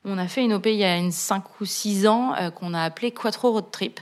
[0.06, 2.74] on a fait une OP il y a une 5 ou 6 ans euh, qu'on
[2.74, 4.00] a appelé Quattro Road Trip.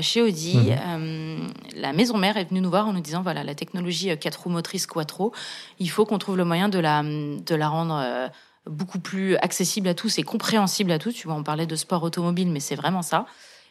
[0.00, 1.48] chez Audi, mhm.
[1.74, 4.50] la maison mère est venue nous voir en nous disant voilà la technologie 4 roues
[4.50, 5.32] motrices Quattro,
[5.80, 8.30] il faut qu'on trouve le moyen de la de la rendre
[8.66, 11.12] beaucoup plus accessible à tous et compréhensible à tous.
[11.12, 13.26] Tu vois, on parlait de sport automobile, mais c'est vraiment ça.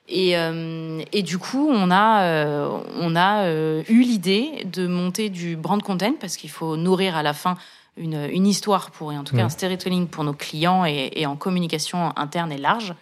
[0.07, 5.29] Et, euh, et, du coup, on a, euh, on a euh, eu l'idée de monter
[5.29, 7.55] du brand content parce qu'il faut nourrir à la fin
[7.97, 11.25] une, une histoire pour, et en tout cas un storytelling pour nos clients et, et
[11.25, 12.93] en communication interne et large.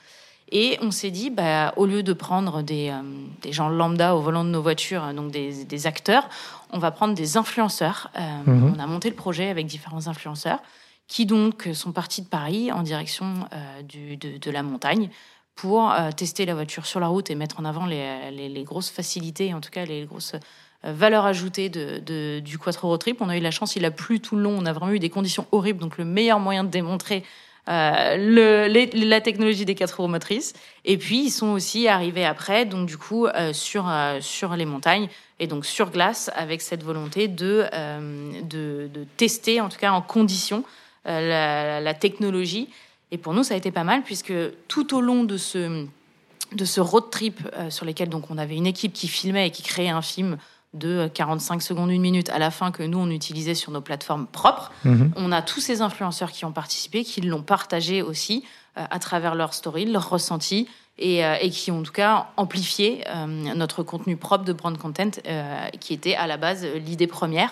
[0.52, 3.02] Et on s'est dit, bah, au lieu de prendre des, euh,
[3.42, 6.28] des gens lambda au volant de nos voitures, euh, donc des, des acteurs,
[6.72, 8.10] on va prendre des influenceurs.
[8.18, 8.76] Euh, Mhm.
[8.76, 10.60] On a monté le projet avec différents influenceurs
[11.10, 15.10] qui donc sont partis de Paris en direction euh, de, la montagne
[15.56, 19.54] pour euh, tester la voiture sur la route et mettre en avant les, grosses facilités,
[19.54, 20.36] en tout cas les grosses
[20.86, 23.18] euh, valeurs ajoutées de, du Quattro Road Trip.
[23.22, 25.00] On a eu la chance, il a plu tout le long, on a vraiment eu
[25.00, 27.26] des conditions horribles, donc le meilleur moyen de démontrer
[27.70, 30.54] euh, la technologie des quatre roues motrices.
[30.86, 34.66] Et puis, ils sont aussi arrivés après, donc du coup, euh, sur, euh, sur les
[34.66, 35.08] montagnes
[35.40, 40.02] et donc sur glace, avec cette volonté de, euh, de, tester, en tout cas en
[40.02, 42.70] condition, euh, la, la technologie.
[43.12, 44.34] Et pour nous, ça a été pas mal, puisque
[44.68, 45.86] tout au long de ce,
[46.54, 49.52] de ce road trip euh, sur lesquels donc, on avait une équipe qui filmait et
[49.52, 50.38] qui créait un film
[50.76, 54.28] de 45 secondes, une minute à la fin que nous, on utilisait sur nos plateformes
[54.28, 55.12] propres, Mhm.
[55.16, 58.44] on a tous ces influenceurs qui ont participé, qui l'ont partagé aussi
[58.78, 60.68] euh, à travers leur story, leur ressenti,
[61.00, 63.26] et, euh, et qui ont en tout cas amplifié euh,
[63.56, 67.50] notre contenu propre de brand content, euh, qui était à la base euh, l'idée première.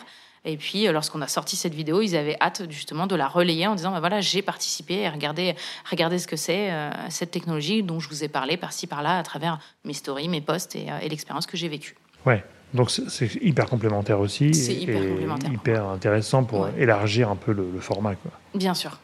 [0.50, 3.68] Et puis, euh, lorsqu'on a sorti cette vidéo, ils avaient hâte justement de la relayer
[3.68, 5.56] en disant bah voilà, j'ai participé, et regardez,
[5.92, 9.24] regardez ce que c'est, euh, cette technologie dont je vous ai parlé par-ci par-là à
[9.24, 11.96] travers mes stories, mes posts et, euh, et l'expérience que j'ai vécue.
[12.26, 12.44] Ouais.
[12.74, 14.54] Donc c'est- hyper complémentaire aussi.
[14.54, 15.52] C'est hyper et complémentaire.
[15.52, 16.72] hyper intéressant pour Ouais.
[16.78, 18.16] élargir un peu le, le format.
[18.16, 18.32] Quoi.
[18.56, 19.00] Bien sûr.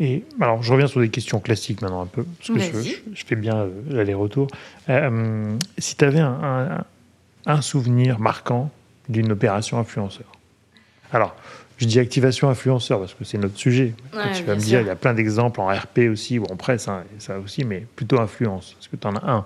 [0.00, 2.88] Et alors, je reviens sur des questions classiques maintenant un peu, parce que je, Vas-y.
[2.90, 4.48] je- je fais bien l'aller-retour.
[4.88, 6.84] Euh, si tu avais un, un-
[7.46, 8.70] un souvenir marquant
[9.08, 10.26] d'une opération influenceur.
[11.14, 11.34] Alors,
[11.78, 13.94] je dis activation influenceur parce que c'est notre sujet.
[14.12, 16.56] Ouais, tu vas me dire, il y a plein d'exemples en RP aussi, ou en
[16.56, 18.76] presse, hein, ça aussi, mais plutôt influence.
[18.80, 19.44] Est-ce que tu en as un?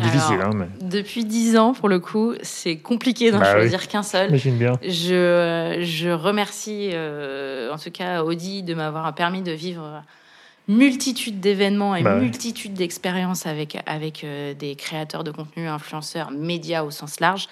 [0.00, 3.60] Difficile, Alors, hein, mais Depuis dix ans, pour le coup, c'est compliqué d'en Bah oui.
[3.62, 4.30] choisir qu'un seul.
[4.30, 4.78] bien.
[4.80, 10.04] Je, je remercie euh, en tout cas Audi de m'avoir permis de vivre
[10.68, 12.20] multitude d'événements et Bah ouais.
[12.20, 17.48] multitude d'expériences avec, avec euh, des créateurs de contenu, influenceurs, médias au sens large.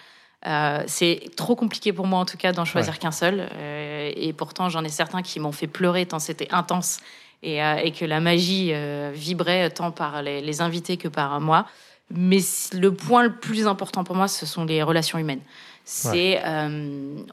[0.46, 3.48] Euh, c'est trop compliqué pour moi en tout cas d'en choisir qu'un seul.
[3.54, 6.98] Euh, et pourtant, j'en ai certains qui m'ont fait pleurer tant c'était intense
[7.42, 8.72] et, euh, et que la magie
[9.14, 11.66] vibrait tant par les, les invités que par moi.
[12.10, 12.38] Mais
[12.72, 15.40] le point le plus important pour moi, ce sont les relations humaines.
[15.84, 16.40] C'est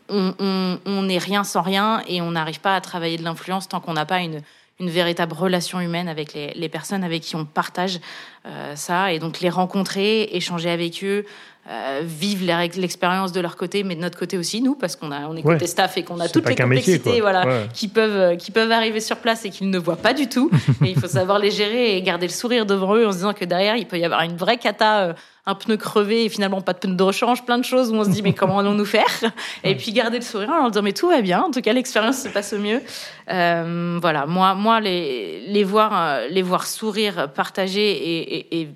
[0.09, 3.93] on- n'est rien sans rien et on n'arrive pas à travailler de l'influence tant qu'on
[3.93, 4.41] n'a pas une,
[4.79, 7.99] une véritable relation humaine avec les, les personnes avec qui on partage
[8.45, 11.25] euh, ça et donc les rencontrer, échanger avec eux,
[11.69, 15.11] euh, vivre les- l'expérience de leur côté, mais de notre côté aussi nous parce qu'on
[15.11, 15.53] a on est Ouais.
[15.53, 17.67] côté staff et qu'on a toutes les métier, complexités voilà Ouais.
[17.73, 20.51] qui peuvent euh, qui peuvent arriver sur place et qu'ils ne voient pas du tout
[20.83, 23.33] et il faut savoir les gérer et garder le sourire devant eux en se disant
[23.33, 25.13] que derrière il peut y avoir une vraie cata euh,
[25.45, 28.03] un pneu crevé et finalement pas de pneu de rechange, plein de choses où on
[28.05, 29.05] se dit mais comment allons-nous faire?
[29.65, 31.73] Et puis garder le sourire en leur disant mais tout va bien, en tout cas
[31.73, 32.81] l'expérience se passe au mieux.
[33.29, 38.69] Euh, voilà, moi, moi les, les, voir, les voir sourire, partager et, et, et,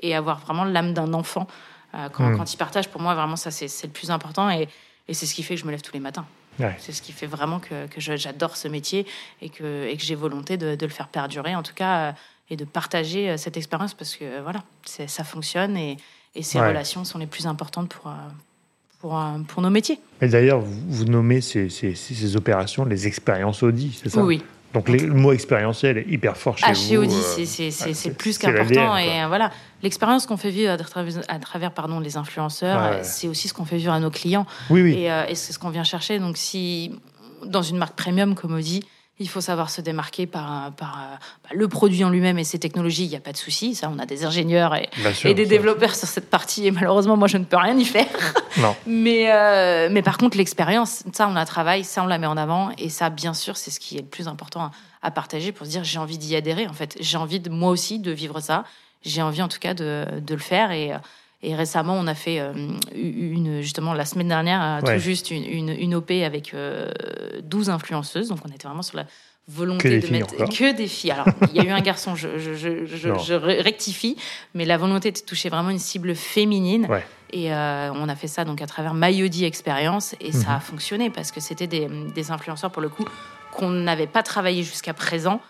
[0.00, 1.46] et avoir vraiment l'âme d'un enfant
[2.12, 2.36] quand, Mm.
[2.36, 4.68] quand ils partagent, pour moi vraiment ça c'est le plus important et,
[5.08, 6.24] et c'est ce qui fait que je me lève tous les matins.
[6.58, 6.76] Ouais.
[6.78, 9.06] C'est ce qui fait vraiment que, j'adore ce métier
[9.40, 12.12] et que, et que j'ai volonté de, de le faire perdurer, en tout cas, euh,
[12.50, 15.96] et de partager euh, cette expérience parce que euh, voilà, ça fonctionne et,
[16.34, 16.68] et ces Ouais.
[16.68, 18.14] relations sont les plus importantes pour, euh,
[19.00, 19.98] pour, euh, pour nos métiers.
[20.20, 24.22] Et d'ailleurs, vous, vous nommez ces, ces- opérations les expériences Audi, c'est ça?
[24.22, 24.44] Oui, oui.
[24.74, 26.80] Donc les- le mot expérientiel est hyper fort chez Ah, vous.
[26.80, 28.96] chez Audi, euh, c'est- plus qu'important.
[28.96, 29.50] Et voilà,
[29.82, 32.96] l'expérience qu'on fait vivre à travers, à travers pardon, les influenceurs, Ouais.
[32.96, 34.46] euh, c'est aussi ce qu'on fait vivre à nos clients.
[34.70, 34.94] Oui, oui.
[34.98, 36.18] Et, euh, et c'est ce qu'on vient chercher.
[36.18, 36.98] Donc, si
[37.44, 38.82] dans une marque premium comme Audi,
[39.18, 42.58] il faut savoir se démarquer par, par euh, bah, le produit en lui-même et ses
[42.58, 43.74] technologies, il n'y a pas de souci.
[43.74, 46.66] Ça, on a des ingénieurs et, Bien sûr, et des développeurs sur cette partie.
[46.66, 48.06] Et malheureusement, moi, je ne peux rien y faire.
[48.58, 48.76] Non.
[48.86, 52.36] Mais, euh, mais par contre, l'expérience, ça, on la travaille, ça, on la met en
[52.36, 52.70] avant.
[52.76, 55.64] Et ça, bien sûr, c'est ce qui est le plus important à, à partager pour
[55.64, 56.66] se dire j'ai envie d'y adhérer.
[56.66, 58.64] En fait, j'ai envie, de, moi aussi, de vivre ça.
[59.06, 60.70] J'ai envie, en tout cas, de, de le faire.
[60.70, 60.98] Et, euh,
[61.42, 62.52] et récemment, on a fait euh,
[62.94, 64.94] une, justement, la semaine dernière, euh, Ouais.
[64.96, 66.90] tout juste une, une, une OP avec euh,
[67.42, 68.28] 12 influenceuses.
[68.28, 69.06] Donc, on était vraiment sur la
[69.48, 70.48] volonté de mettre encore.
[70.50, 71.10] que des filles.
[71.10, 73.18] Alors, il y a eu un garçon, je, je, je, je, Non.
[73.18, 74.16] je rectifie,
[74.54, 76.86] mais la volonté de toucher vraiment une cible féminine.
[76.88, 77.04] Ouais.
[77.32, 80.56] Et euh, on a fait ça donc à travers Mayodi Experience et ça Mhm.
[80.56, 83.04] a fonctionné parce que c'était des, des influenceurs pour le coup
[83.52, 85.40] qu'on n'avait pas travaillé jusqu'à présent.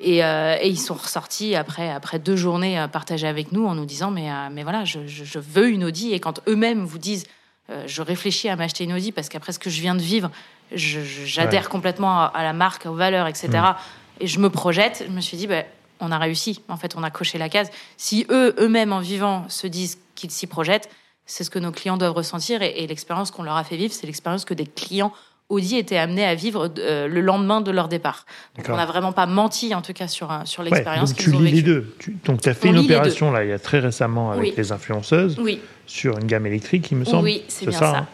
[0.00, 3.74] Et, euh, et ils sont ressortis après, après deux journées euh, partagées avec nous en
[3.74, 6.12] nous disant mais, euh, mais voilà, je, je- je veux une Audi.
[6.12, 7.26] Et quand eux-mêmes vous disent
[7.70, 10.30] euh, je réfléchis à m'acheter une Audi parce qu'après ce que je viens de vivre,
[10.72, 11.68] je- je- j'adhère Ouais.
[11.68, 13.48] complètement à, à la marque, aux valeurs, etc.
[13.52, 13.74] Mhm.
[14.20, 15.64] Et je me projette, je me suis dit ben,
[16.00, 16.62] on a réussi.
[16.68, 17.68] En fait, on a coché la case.
[17.96, 20.88] Si eux, eux-mêmes en vivant, se disent qu'ils s'y projettent,
[21.26, 23.92] c'est ce que nos clients doivent ressentir et, et l'expérience qu'on leur a fait vivre,
[23.92, 25.12] c'est l'expérience que des clients
[25.48, 28.26] Audi était amené à vivre euh, le lendemain de leur départ.
[28.56, 31.50] Donc on n'a vraiment pas menti, en tout cas, sur, sur l'expérience qu'ils ont vécue.
[31.50, 31.94] Tu lis les deux.
[32.24, 35.38] donc tu as fait une opération là, il y a très récemment avec les influenceuses
[35.40, 35.60] oui.
[35.86, 37.24] sur une gamme électrique, il me semble.
[37.24, 37.98] Oui, c'est bien ça.
[37.98, 38.06] Hein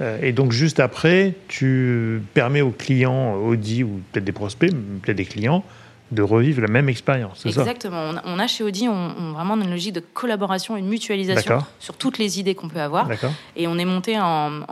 [0.00, 4.70] euh, et donc juste après, tu permets aux clients Audi ou peut-être des prospects,
[5.02, 5.64] peut-être des clients,
[6.12, 7.40] de revivre la même expérience.
[7.42, 8.12] C'est Exactement.
[8.24, 12.38] on, a chez Audi on, vraiment une logique de collaboration, une mutualisation sur toutes les
[12.38, 13.08] idées qu'on peut avoir.
[13.56, 14.62] Et on est monté en,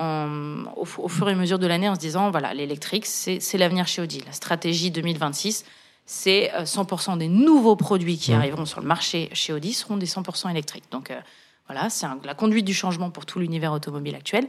[0.77, 4.03] au, fur et à mesure de l'année en se disant voilà, l'électrique, c'est l'avenir chez
[4.03, 4.23] Audi.
[4.27, 5.65] La stratégie 2026,
[6.05, 8.37] c'est 100% euh, des nouveaux produits qui mmh.
[8.37, 10.85] arriveront sur le marché chez Audi seront des 100% électriques.
[10.91, 11.21] Donc euh,
[11.69, 14.49] voilà, c'est la conduite du changement pour tout l'univers automobile actuel.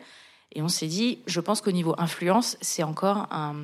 [0.53, 3.55] Et on s'est dit, je pense qu'au niveau influence, c'est encore un,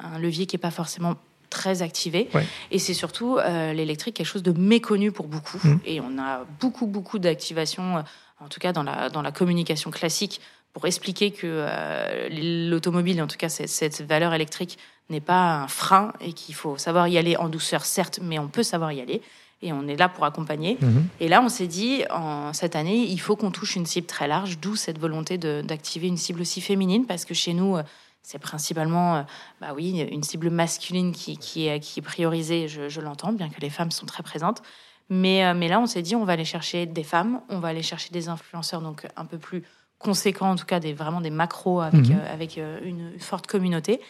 [0.00, 1.14] un levier qui n'est pas forcément
[1.50, 2.28] très activé.
[2.70, 5.58] Et c'est surtout euh, l'électrique quelque chose de méconnu pour beaucoup.
[5.62, 5.76] Mmh.
[5.84, 8.02] Et on a beaucoup, beaucoup d'activations, euh,
[8.38, 10.40] en tout cas dans la, dans la communication classique,
[10.72, 14.78] pour expliquer que euh, l'automobile, en tout cas cette, valeur électrique,
[15.10, 18.46] n'est pas un frein et qu'il faut savoir y aller en douceur, certes, mais on
[18.46, 19.20] peut savoir y aller.
[19.62, 20.78] Et on est là pour accompagner.
[20.80, 21.00] Mmh.
[21.18, 24.26] Et là, on s'est dit, en cette année, il faut qu'on touche une cible très
[24.26, 27.76] large, d'où cette volonté d'activer une cible aussi féminine, parce que chez nous,
[28.22, 29.22] c'est principalement, euh,
[29.60, 33.60] bah oui, une cible masculine qui, qui, est, qui est priorisée, je, l'entends, bien que
[33.60, 34.62] les femmes sont très présentes.
[35.08, 37.68] Mais, euh, mais là, on s'est dit, on va aller chercher des femmes, on va
[37.68, 39.64] aller chercher des influenceurs, donc un peu plus
[39.98, 42.18] conséquents, en tout cas des, vraiment des macros avec, mhm.
[42.20, 44.00] euh, avec une forte communauté.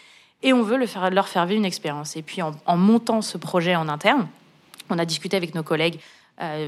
[0.42, 2.16] Et on veut le faire, leur faire vivre une expérience.
[2.16, 4.26] Et puis, en, montant ce projet en interne,
[4.88, 6.00] on a discuté avec nos collègues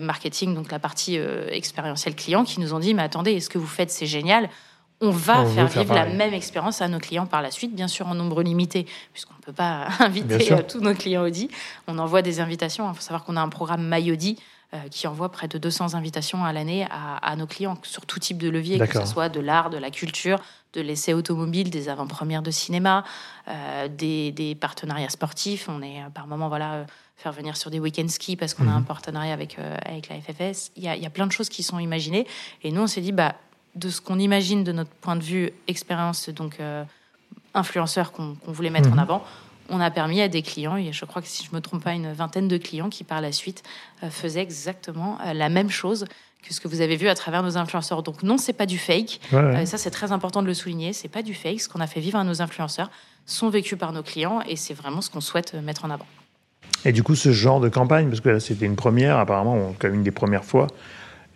[0.02, 3.66] marketing, donc la partie expérientielle client, qui nous ont dit, mais attendez, est-ce que vous
[3.66, 4.50] faites, c'est génial?
[5.02, 8.06] On va faire vivre la même expérience à nos clients par la suite, bien sûr
[8.06, 11.50] en nombre limité, puisqu'on ne peut pas inviter euh, tous nos clients Audi.
[11.88, 12.88] On envoie des invitations.
[12.88, 14.38] Il faut savoir qu'on a un programme MyAudi
[14.74, 18.38] euh, qui envoie près de 200 invitations à l'année à, nos clients sur tout type
[18.38, 20.38] de levier, que ce soit de l'art, de la culture,
[20.72, 23.04] de l'essai automobile, des avant-premières de cinéma,
[23.48, 25.68] euh, des, partenariats sportifs.
[25.68, 26.86] On est par moment voilà
[27.16, 28.78] faire venir sur des week-ends ski parce qu'on a mhm.
[28.78, 30.70] un partenariat avec, avec la FFS.
[30.76, 32.26] Il y, a, il y, a, plein de choses qui sont imaginées.
[32.62, 33.34] Et nous, on s'est dit, bah,
[33.74, 36.84] de ce qu'on imagine de notre point de vue expérience, donc euh,
[37.54, 38.98] influenceur qu'on voulait mettre en mhm.
[38.98, 39.24] avant,
[39.68, 41.92] on a permis à des clients, et je crois que si je me trompe pas,
[41.92, 43.62] une vingtaine de clients qui par la suite
[44.02, 46.04] euh, faisaient exactement euh, la même chose
[46.42, 48.02] que ce que vous avez vu à travers nos influenceurs.
[48.02, 49.20] Donc non, c'est pas du fake.
[49.30, 50.92] ça, c'est très important de le souligner.
[50.92, 51.60] C'est pas du fake.
[51.60, 52.90] Ce qu'on a fait vivre à nos influenceurs
[53.26, 56.06] sont vécus par nos clients, et c'est vraiment ce qu'on souhaite mettre en avant.
[56.84, 59.94] Et du coup, ce genre de campagne, parce que là, c'était une première, apparemment, comme
[59.94, 60.66] une des premières fois,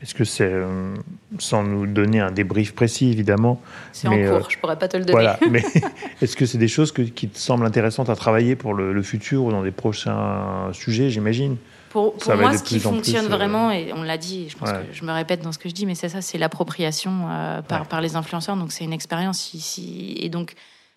[0.02, 0.94] est-ce que c'est, euh,
[1.38, 4.96] sans nous donner un débrief précis évidemment C'est en cours, euh, je pourrais pas te
[4.96, 5.12] le donner.
[5.12, 5.64] Voilà, mais
[6.22, 9.50] est-ce que c'est des choses qui te semblent intéressantes à travailler pour le, futur ou
[9.50, 11.56] dans des prochains sujets, j'imagine?
[11.90, 15.02] Pour, moi, ce qui fonctionne euh, vraiment, et on l'a dit, je pense que je
[15.02, 17.28] me répète dans ce que je dis, mais c'est ça, c'est l'appropriation
[17.66, 18.56] par, par les influenceurs.
[18.56, 20.14] Donc c'est une expérience ici.
[20.20, 20.52] Et donc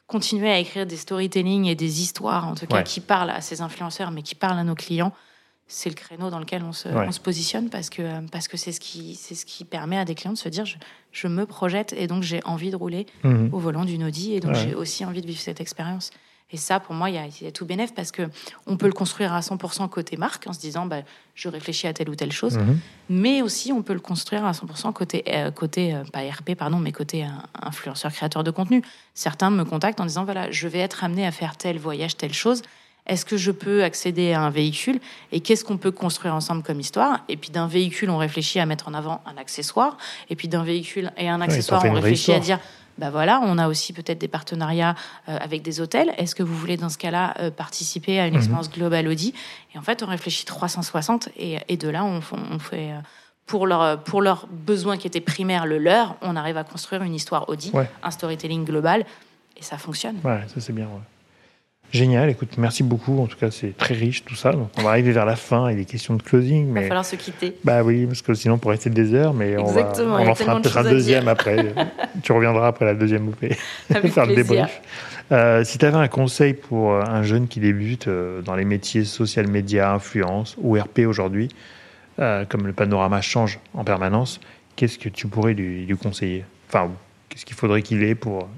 [0.08, 3.62] continuer à écrire des storytelling et des histoires, en tout cas, qui parlent à ces
[3.62, 5.14] influenceurs, mais qui parlent à nos clients
[5.72, 6.90] c'est le créneau dans lequel on se,
[7.20, 10.34] positionne parce que parce que c'est ce qui c'est ce qui permet à des clients
[10.34, 10.66] de se dire
[11.12, 13.54] je, me projette et donc j'ai envie de rouler mhm.
[13.54, 16.12] au volant d'une Audi et donc j'ai aussi envie de vivre cette expérience.
[16.52, 18.24] Et ça, pour moi, il y a, tout bénéf parce que
[18.66, 21.02] on peut le construire à 100% côté marque en se disant bah,
[21.36, 22.80] je réfléchis à telle ou telle chose, mhm.
[23.10, 26.80] mais aussi on peut le construire à 100% côté euh, côté euh, pas RP pardon,
[26.80, 27.28] mais côté euh,
[27.62, 28.82] influenceur créateur de contenu.
[29.14, 32.34] Certains me contactent en disant voilà je vais être amené à faire tel voyage telle
[32.34, 32.64] chose
[33.10, 35.00] est-ce que je peux accéder à un véhicule
[35.32, 37.22] et qu'est-ce qu'on peut construire ensemble comme histoire?
[37.28, 39.98] Et puis d'un véhicule, on réfléchit à mettre en avant un accessoire,
[40.30, 42.60] et puis d'un véhicule et un accessoire, on réfléchit à dire
[43.00, 44.94] bah voilà, on a aussi peut-être des partenariats
[45.30, 46.14] euh, avec des hôtels.
[46.18, 48.40] Est-ce que vous voulez dans ce cas-là euh, participer à une mhm.
[48.40, 49.34] expérience globale Audi?
[49.74, 52.20] Et en fait, on réfléchit 360 et, de là, on,
[52.60, 53.00] fait euh,
[53.46, 57.16] pour leurs pour leurs besoins qui étaient primaires, le leur, on arrive à construire une
[57.16, 57.72] histoire Audi,
[58.04, 59.06] un storytelling global
[59.56, 60.18] et ça fonctionne.
[60.26, 60.86] Ouais, ça c'est bien.
[60.88, 61.19] Ouais.
[61.92, 63.20] Génial, écoute, merci beaucoup.
[63.20, 64.52] En tout cas, c'est très riche tout ça.
[64.52, 66.68] Donc, on va arriver vers la fin et les questions de closing.
[66.68, 66.82] Mais...
[66.82, 67.56] Il va falloir se quitter.
[67.64, 70.36] Bah oui, parce que sinon, on pourrait rester des heures, mais on va, on en
[70.36, 71.74] fera peut-être un deuxième après.
[72.24, 73.46] tu reviendras après la deuxième OP,
[74.10, 74.82] faire le débrief.
[75.32, 78.66] Euh, si tu avais un conseil pour euh, un jeune qui débute euh, dans les
[78.66, 81.50] métiers social media, influence ou RP aujourd'hui,
[82.50, 84.42] comme le panorama change en permanence,
[84.76, 86.44] qu'est-ce que tu pourrais lui, lui conseiller?
[86.68, 86.92] Enfin,
[87.30, 88.50] qu'est-ce qu'il faudrait qu'il ait pour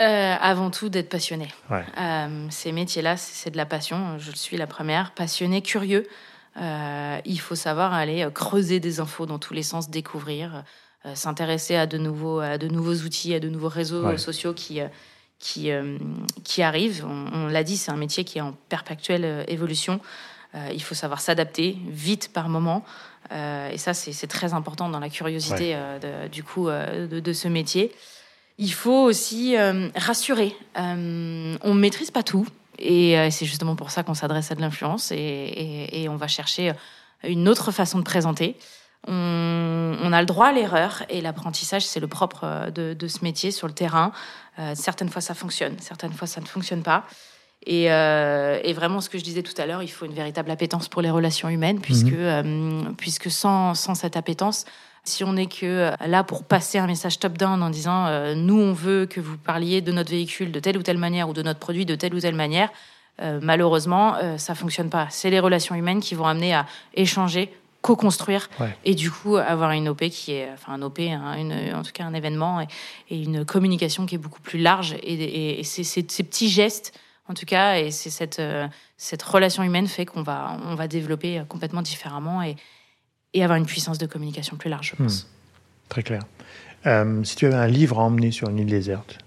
[0.00, 1.48] euh, avant tout, d'être passionné.
[1.70, 4.18] Euh, ces métiers-là, c'est de la passion.
[4.18, 5.12] Je suis la première.
[5.12, 6.06] Passionné, curieux.
[6.60, 10.64] Euh, il faut savoir aller creuser des infos dans tous les sens, découvrir,
[11.14, 14.80] s'intéresser à de nouveaux, à de nouveaux outils, à de nouveaux réseaux sociaux qui
[15.38, 15.70] qui
[16.44, 17.06] qui arrivent.
[17.06, 20.00] On, l'a dit, c'est un métier qui est en perpétuelle évolution.
[20.54, 22.84] il faut savoir s'adapter vite par moment.
[23.30, 25.76] et ça, c'est très important dans la curiosité
[26.32, 27.94] du coup de, de, ce métier.
[28.58, 29.56] Il faut aussi
[29.94, 30.56] rassurer.
[30.76, 32.46] on ne maîtrise pas tout.
[32.78, 36.72] Et c'est justement pour ça qu'on s'adresse à de l'influence et, on va chercher
[37.24, 38.56] une autre façon de présenter.
[39.06, 43.66] On, a le droit à l'erreur et l'apprentissage, c'est le propre de, ce métier sur
[43.66, 44.12] le terrain.
[44.74, 47.04] certaines fois, ça fonctionne, certaines fois, ça ne fonctionne pas.
[47.68, 50.88] Euh, et, vraiment, ce que je disais tout à l'heure, il faut une véritable appétence
[50.88, 52.18] pour les relations humaines, puisque, mhm.
[52.18, 54.64] euh, puisque sans, sans, cette appétence,
[55.08, 58.72] si on n'est que euh, là pour passer un message top-down en disant nous, on
[58.72, 61.60] veut que vous parliez de notre véhicule de telle ou telle manière ou de notre
[61.60, 62.70] produit de telle ou telle manière,
[63.40, 65.06] malheureusement, ça fonctionne pas.
[65.10, 67.50] C'est les relations humaines qui vont amener à échanger,
[67.80, 68.48] co-construire
[68.84, 71.92] et du coup avoir une OP qui est, enfin un OP, hein, une, en tout
[71.92, 74.96] cas un événement et, une communication qui est beaucoup plus large.
[75.02, 76.98] Et, et, ces, ces petits gestes
[77.28, 77.78] en tout cas.
[77.78, 82.42] Et c'est cette, euh, cette relation humaine fait qu'on va, on va développer complètement différemment
[82.42, 82.56] et,
[83.34, 85.22] et avoir une puissance de communication plus large, je pense.
[85.22, 85.26] Hmm.
[85.88, 86.22] Très clair.
[86.86, 89.18] Euh, si tu avais un livre à emmener sur une île déserte,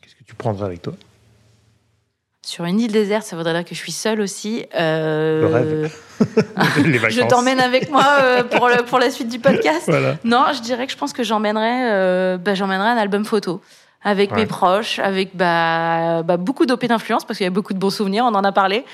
[0.00, 0.94] qu'est-ce que tu prendrais avec toi?
[2.42, 4.66] Sur une île déserte, ça voudrait dire que je suis seule aussi.
[4.74, 5.40] Euh...
[5.40, 5.96] Le rêve.
[6.86, 7.16] Les vacances.
[7.16, 9.90] Je t'emmène avec moi euh, pour, le, pour la suite du podcast.
[10.24, 13.60] Non, je dirais que je pense que j'emmènerais bah, j'emmènerais un album photo
[14.06, 17.78] avec mes proches, avec bah, bah beaucoup d'OP d'influence, parce qu'il y a beaucoup de
[17.78, 18.84] bons souvenirs, on en a parlé.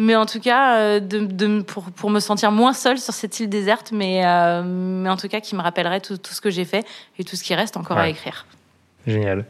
[0.00, 3.50] Mais en tout cas, euh, de, pour, pour, me sentir moins seule sur cette île
[3.50, 6.64] déserte, mais, euh, mais en tout cas qui me rappellerait tout, tout, ce que j'ai
[6.64, 6.86] fait
[7.18, 8.46] et tout ce qui reste encore à écrire.
[9.06, 9.44] Génial.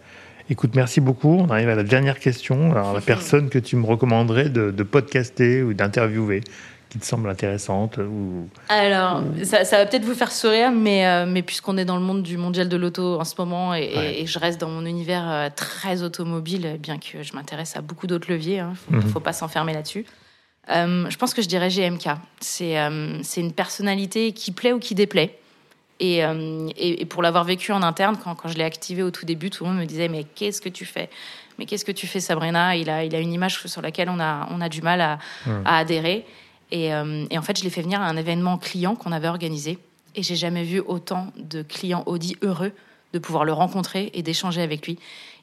[0.48, 1.36] Écoute, merci beaucoup.
[1.38, 2.72] On arrive à la dernière question.
[2.72, 6.42] Alors, la personne que tu me recommanderais de, de podcaster ou d'interviewer
[6.88, 8.48] qui te semble intéressante ou...
[8.68, 12.24] Alors, ça, va peut-être vous faire sourire, mais, euh, mais puisqu'on est dans le monde
[12.24, 16.02] du mondial de l'auto en ce moment et, je reste dans mon univers euh, très
[16.02, 19.02] automobile, bien que je m'intéresse à beaucoup d'autres leviers, il hein, ne mhm.
[19.02, 20.04] faut, pas s'enfermer là-dessus.
[20.68, 22.08] Euh, je pense que je dirais GMK.
[22.40, 22.76] C'est
[23.22, 25.38] c'est une personnalité qui plaît ou qui déplaît.
[26.02, 26.22] Et,
[26.78, 29.64] et, pour l'avoir vécu en interne, quand, quand je l'ai activé au tout début, tout
[29.64, 31.10] le monde me disait Mais qu'est-ce que tu fais?
[31.58, 32.74] Mais qu'est-ce que tu fais, Sabrina?
[32.76, 35.18] Il a, il a une image sur laquelle on a, on a du mal à,
[35.66, 36.24] à adhérer.
[36.72, 39.78] Euh, et, en fait, je l'ai fait venir à un événement client qu'on avait organisé.
[40.14, 42.72] Et j'ai jamais vu autant de clients Audi heureux
[43.12, 44.98] de pouvoir le rencontrer et d'échanger avec lui.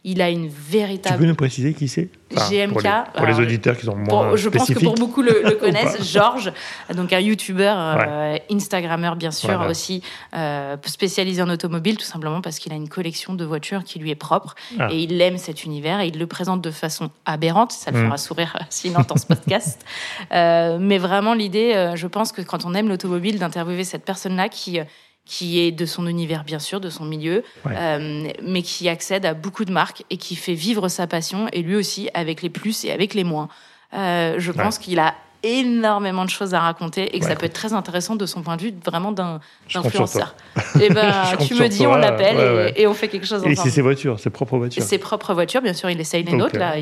[0.10, 1.18] Il a une véritable.
[1.18, 2.08] Tu peux nous préciser qui c'est?
[2.32, 2.88] GMK.
[3.14, 4.38] Pour les, auditeurs qui sont moins.
[4.38, 6.02] je pense que pour beaucoup le, connaissent.
[6.10, 6.54] Georges,
[6.96, 10.02] donc un YouTuber, euh, Instagrammeur bien sûr aussi,
[10.34, 14.10] euh, spécialisé en automobile, tout simplement parce qu'il a une collection de voitures qui lui
[14.10, 14.88] est propre ah.
[14.92, 17.74] et il aime cet univers et il le présente de façon aberrante.
[17.74, 18.06] Ça le mm.
[18.06, 19.84] fera sourire s'il entend ce podcast.
[20.32, 24.80] Euh, mais vraiment, l'idée, je pense que quand on aime l'automobile, d'interviewer cette personne-là qui
[25.28, 29.34] qui est de son univers bien sûr, de son milieu, euh, mais qui accède à
[29.34, 32.86] beaucoup de marques et qui fait vivre sa passion, et lui aussi avec les plus
[32.86, 33.50] et avec les moins.
[33.94, 37.54] Euh, je pense qu'il a énormément de choses à raconter et que ça peut être
[37.54, 39.40] très intéressant de son point de vue vraiment d'un
[39.74, 40.36] influenceur.
[40.80, 43.54] Et eh ben tu me dis, on l'appelle et, on fait quelque chose ensemble.
[43.54, 44.84] Et c'est ses voitures, ses propres voitures.
[44.84, 46.78] Ses propres voitures, bien sûr, il essaye les nôtres là.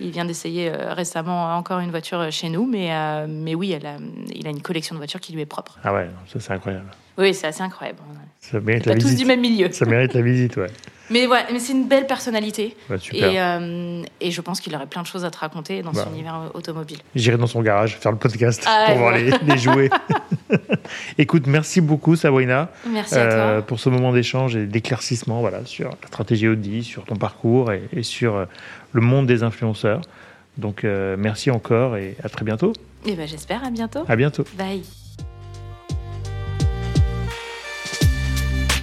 [0.00, 2.90] Il, vient d'essayer euh, récemment encore une voiture chez nous, mais
[3.26, 3.96] mais oui, elle a,
[4.34, 5.78] il a une collection de voitures qui lui est propre.
[5.84, 6.86] Ah ouais, ça c'est incroyable.
[7.16, 7.98] Oui, c'est assez incroyable.
[8.40, 9.10] Ça mérite la visite.
[9.10, 9.70] tous du même milieu.
[9.72, 10.68] Ça mérite la visite, ouais.
[11.10, 12.76] Mais, ouais, mais c'est une belle personnalité.
[13.12, 16.04] Et, euh, et, je pense qu'il aurait plein de choses à te raconter dans son
[16.04, 16.08] bah.
[16.12, 16.98] univers automobile.
[17.14, 19.90] J'irai dans son garage faire le podcast ah pour voir les, les, jouer.
[21.18, 22.70] Écoute, merci beaucoup Sabrina.
[22.86, 23.36] Merci à toi.
[23.36, 27.72] Euh, pour ce moment d'échange et d'éclaircissement voilà, sur la stratégie Audi, sur ton parcours
[27.72, 28.44] et, sur euh,
[28.92, 30.02] le monde des influenceurs.
[30.56, 32.72] Donc merci encore et à très bientôt.
[33.06, 34.04] Et ben, j'espère à bientôt.
[34.08, 34.44] À bientôt.
[34.56, 34.82] Bye.